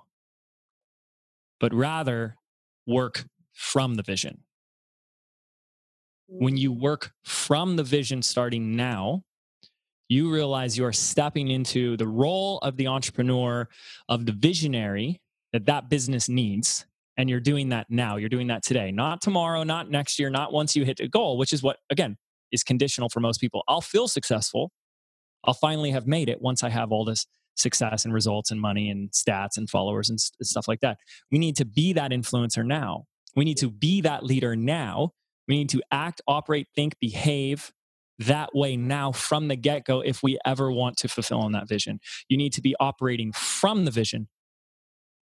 [1.59, 2.37] but rather
[2.87, 4.45] work from the vision.
[6.29, 9.23] When you work from the vision starting now,
[10.09, 13.69] you realize you are stepping into the role of the entrepreneur,
[14.09, 15.21] of the visionary
[15.53, 16.87] that that business needs.
[17.17, 18.17] And you're doing that now.
[18.17, 21.37] You're doing that today, not tomorrow, not next year, not once you hit a goal,
[21.37, 22.17] which is what, again,
[22.53, 23.65] is conditional for most people.
[23.67, 24.71] I'll feel successful.
[25.45, 27.27] I'll finally have made it once I have all this
[27.57, 30.99] success and results and money and stats and followers and stuff like that.
[31.33, 33.05] We need to be that influencer now.
[33.35, 35.13] We need to be that leader now.
[35.49, 37.73] We need to act, operate, think, behave
[38.19, 41.69] that way now from the get go if we ever want to fulfill on that
[41.69, 42.01] vision.
[42.29, 44.29] You need to be operating from the vision,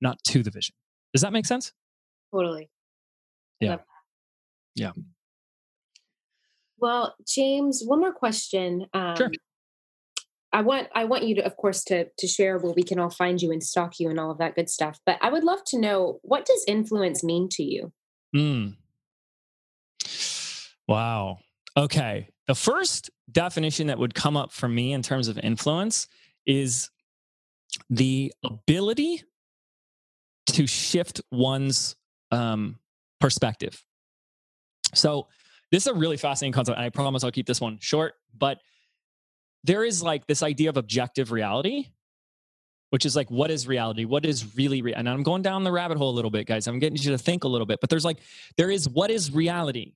[0.01, 0.75] not to the vision.
[1.13, 1.73] Does that make sense?
[2.35, 2.71] Totally.
[3.61, 3.79] Yeah.
[4.75, 4.93] Yeah.
[6.79, 8.87] Well, James, one more question.
[8.93, 9.31] Um, sure.
[10.53, 13.11] I want I want you to, of course, to to share where we can all
[13.11, 15.01] find you and stalk you and all of that good stuff.
[15.05, 17.93] But I would love to know what does influence mean to you?
[18.35, 18.69] Hmm.
[20.89, 21.39] Wow.
[21.77, 22.29] Okay.
[22.47, 26.09] The first definition that would come up for me in terms of influence
[26.47, 26.91] is
[27.91, 29.23] the ability
[30.47, 31.97] to shift one's
[32.31, 32.79] um,
[33.21, 33.85] perspective.
[34.95, 35.27] So,
[35.73, 36.79] this is a really fascinating concept.
[36.79, 38.59] I promise I'll keep this one short, but
[39.65, 41.89] there is like this idea of objective reality,
[42.91, 44.05] which is like, what is reality?
[44.05, 44.95] What is really real?
[44.97, 46.69] And I'm going down the rabbit hole a little bit, guys.
[46.69, 48.19] I'm getting you to think a little bit, but there's like,
[48.57, 49.95] there is what is reality?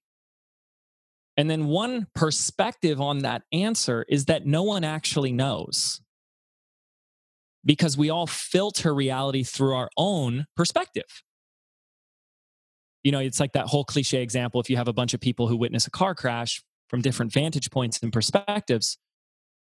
[1.41, 6.03] And then one perspective on that answer is that no one actually knows
[7.64, 11.22] because we all filter reality through our own perspective.
[13.03, 15.49] You know, it's like that whole cliche example if you have a bunch of people
[15.49, 18.99] who witness a car crash from different vantage points and perspectives,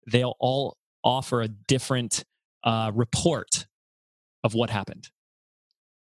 [0.05, 2.25] they'll all offer a different
[2.65, 3.69] uh, report
[4.43, 5.11] of what happened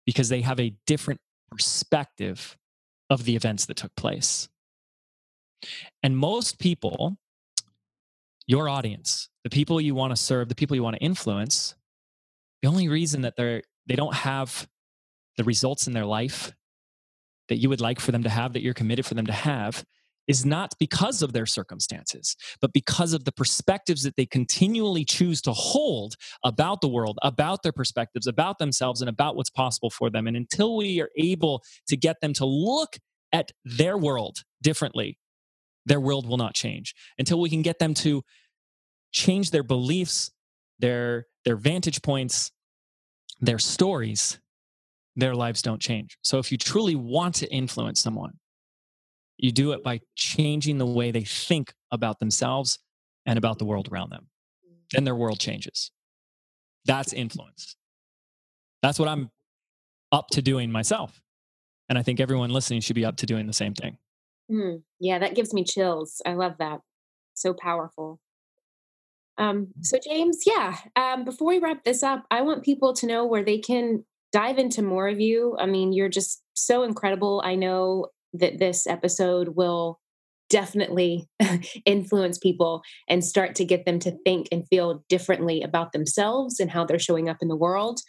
[0.05, 2.55] because they have a different perspective
[3.09, 4.47] of the events that took place.
[6.03, 7.17] And most people,
[8.47, 11.75] your audience, the people you want to serve, the people you want to influence,
[12.61, 14.67] the only reason that they're they don't have
[15.37, 16.51] the results in their life
[17.49, 19.85] that you would like for them to have, that you're committed for them to have,
[20.27, 25.41] is not because of their circumstances, but because of the perspectives that they continually choose
[25.41, 30.09] to hold about the world, about their perspectives, about themselves, and about what's possible for
[30.09, 30.25] them.
[30.25, 32.97] And until we are able to get them to look
[33.31, 35.19] at their world differently,
[35.85, 36.93] their world will not change.
[37.17, 38.23] Until we can get them to
[39.11, 40.31] change their beliefs,
[40.79, 42.51] their, their vantage points,
[43.39, 44.39] their stories,
[45.15, 46.17] their lives don't change.
[46.23, 48.33] So if you truly want to influence someone,
[49.37, 52.79] you do it by changing the way they think about themselves
[53.25, 54.27] and about the world around them.
[54.91, 55.91] Then their world changes.
[56.85, 57.75] That's influence.
[58.81, 59.31] That's what I'm
[60.11, 61.21] up to doing myself.
[61.89, 63.97] And I think everyone listening should be up to doing the same thing.
[64.51, 66.21] Mm, yeah, that gives me chills.
[66.25, 66.81] I love that.
[67.33, 68.19] So powerful.
[69.37, 69.85] Um, mm.
[69.85, 73.43] so, James, yeah, um, before we wrap this up, I want people to know where
[73.43, 75.55] they can dive into more of you.
[75.59, 77.41] I mean, you're just so incredible.
[77.45, 79.99] I know that this episode will
[80.49, 81.27] definitely
[81.85, 86.69] influence people and start to get them to think and feel differently about themselves and
[86.69, 87.99] how they're showing up in the world.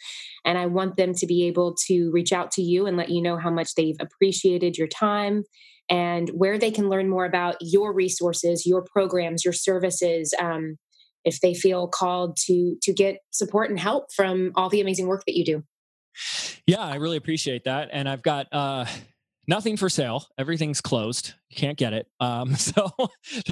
[0.45, 3.21] And I want them to be able to reach out to you and let you
[3.21, 5.43] know how much they've appreciated your time
[5.89, 10.33] and where they can learn more about your resources, your programs, your services.
[10.39, 10.77] Um,
[11.23, 15.23] if they feel called to to get support and help from all the amazing work
[15.27, 15.63] that you do.
[16.65, 18.85] Yeah, I really appreciate that, and I've got uh,
[19.47, 20.25] nothing for sale.
[20.37, 21.33] Everything's closed.
[21.49, 22.07] You can't get it.
[22.19, 22.91] Um, so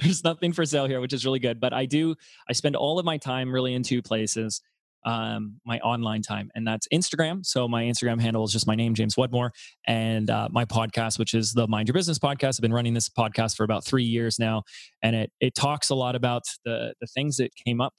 [0.01, 1.59] there's nothing for sale here, which is really good.
[1.59, 2.15] But I do,
[2.49, 4.61] I spend all of my time really in two places.
[5.05, 7.45] Um, my online time, and that's Instagram.
[7.45, 9.51] So my Instagram handle is just my name, James Wedmore,
[9.87, 12.57] and uh, my podcast, which is the Mind Your Business podcast.
[12.57, 14.63] I've been running this podcast for about three years now,
[15.03, 17.93] and it it talks a lot about the the things that came up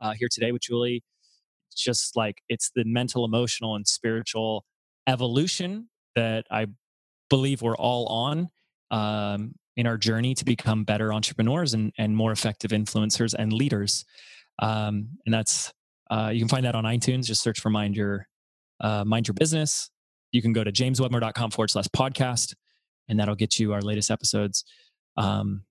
[0.00, 1.02] uh, here today with Julie.
[1.70, 4.64] It's just like it's the mental, emotional, and spiritual
[5.08, 6.66] evolution that I
[7.30, 8.48] believe we're all on
[8.90, 14.04] um, in our journey to become better entrepreneurs and, and more effective influencers and leaders.
[14.60, 15.72] Um, and that's
[16.10, 17.24] uh, you can find that on iTunes.
[17.24, 18.26] Just search for Mind Your
[18.80, 19.90] uh, Mind Your Business.
[20.32, 22.54] You can go to jameswedmore.com forward slash podcast,
[23.08, 24.64] and that'll get you our latest episodes.
[25.16, 25.64] Um,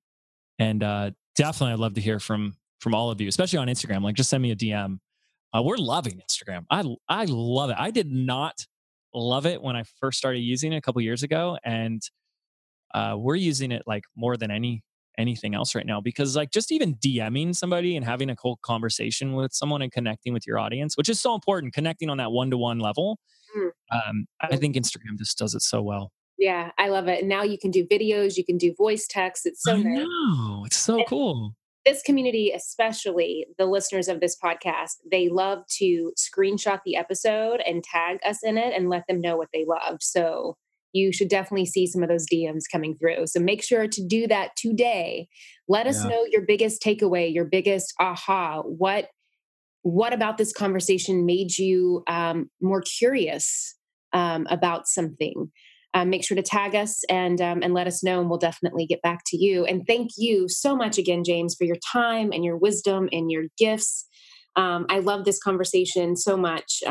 [0.60, 4.04] and uh, definitely, I'd love to hear from from all of you, especially on Instagram.
[4.04, 5.00] Like, just send me a DM.
[5.56, 6.66] Uh, we're loving Instagram.
[6.70, 7.76] I I love it.
[7.78, 8.66] I did not
[9.14, 12.02] love it when I first started using it a couple years ago, and
[12.94, 14.84] uh, we're using it like more than any
[15.18, 19.34] anything else right now because like just even DMing somebody and having a cool conversation
[19.34, 22.50] with someone and connecting with your audience, which is so important, connecting on that one
[22.50, 23.20] to one level.
[23.56, 23.70] Mm.
[23.92, 26.12] Um, I think Instagram just does it so well.
[26.38, 27.26] Yeah, I love it.
[27.26, 29.46] Now you can do videos, you can do voice text.
[29.46, 30.00] It's so I nice.
[30.00, 30.64] know.
[30.66, 31.56] It's so and cool.
[31.86, 37.84] This community, especially the listeners of this podcast, they love to screenshot the episode and
[37.84, 40.02] tag us in it and let them know what they loved.
[40.02, 40.56] So
[40.94, 43.28] you should definitely see some of those DMs coming through.
[43.28, 45.28] So make sure to do that today.
[45.68, 46.12] Let us yeah.
[46.12, 48.62] know your biggest takeaway, your biggest aha.
[48.62, 49.10] What
[49.82, 53.76] what about this conversation made you um, more curious
[54.14, 55.52] um, about something?
[55.94, 58.86] Um, make sure to tag us and um, and let us know, and we'll definitely
[58.86, 59.66] get back to you.
[59.66, 63.44] And thank you so much again, James, for your time and your wisdom and your
[63.58, 64.08] gifts.
[64.56, 66.82] Um, I love this conversation so much.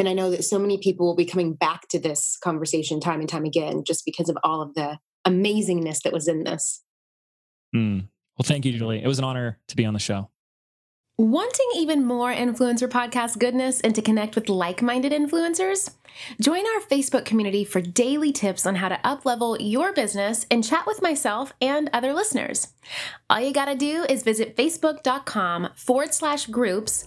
[0.00, 3.20] And I know that so many people will be coming back to this conversation time
[3.20, 4.96] and time again just because of all of the
[5.26, 6.82] amazingness that was in this.
[7.76, 8.08] Mm.
[8.38, 9.02] Well, thank you, Julie.
[9.04, 10.30] It was an honor to be on the show.
[11.18, 15.90] Wanting even more influencer podcast goodness and to connect with like minded influencers?
[16.40, 20.86] Join our Facebook community for daily tips on how to uplevel your business and chat
[20.86, 22.68] with myself and other listeners.
[23.28, 27.06] All you gotta do is visit facebook.com forward slash groups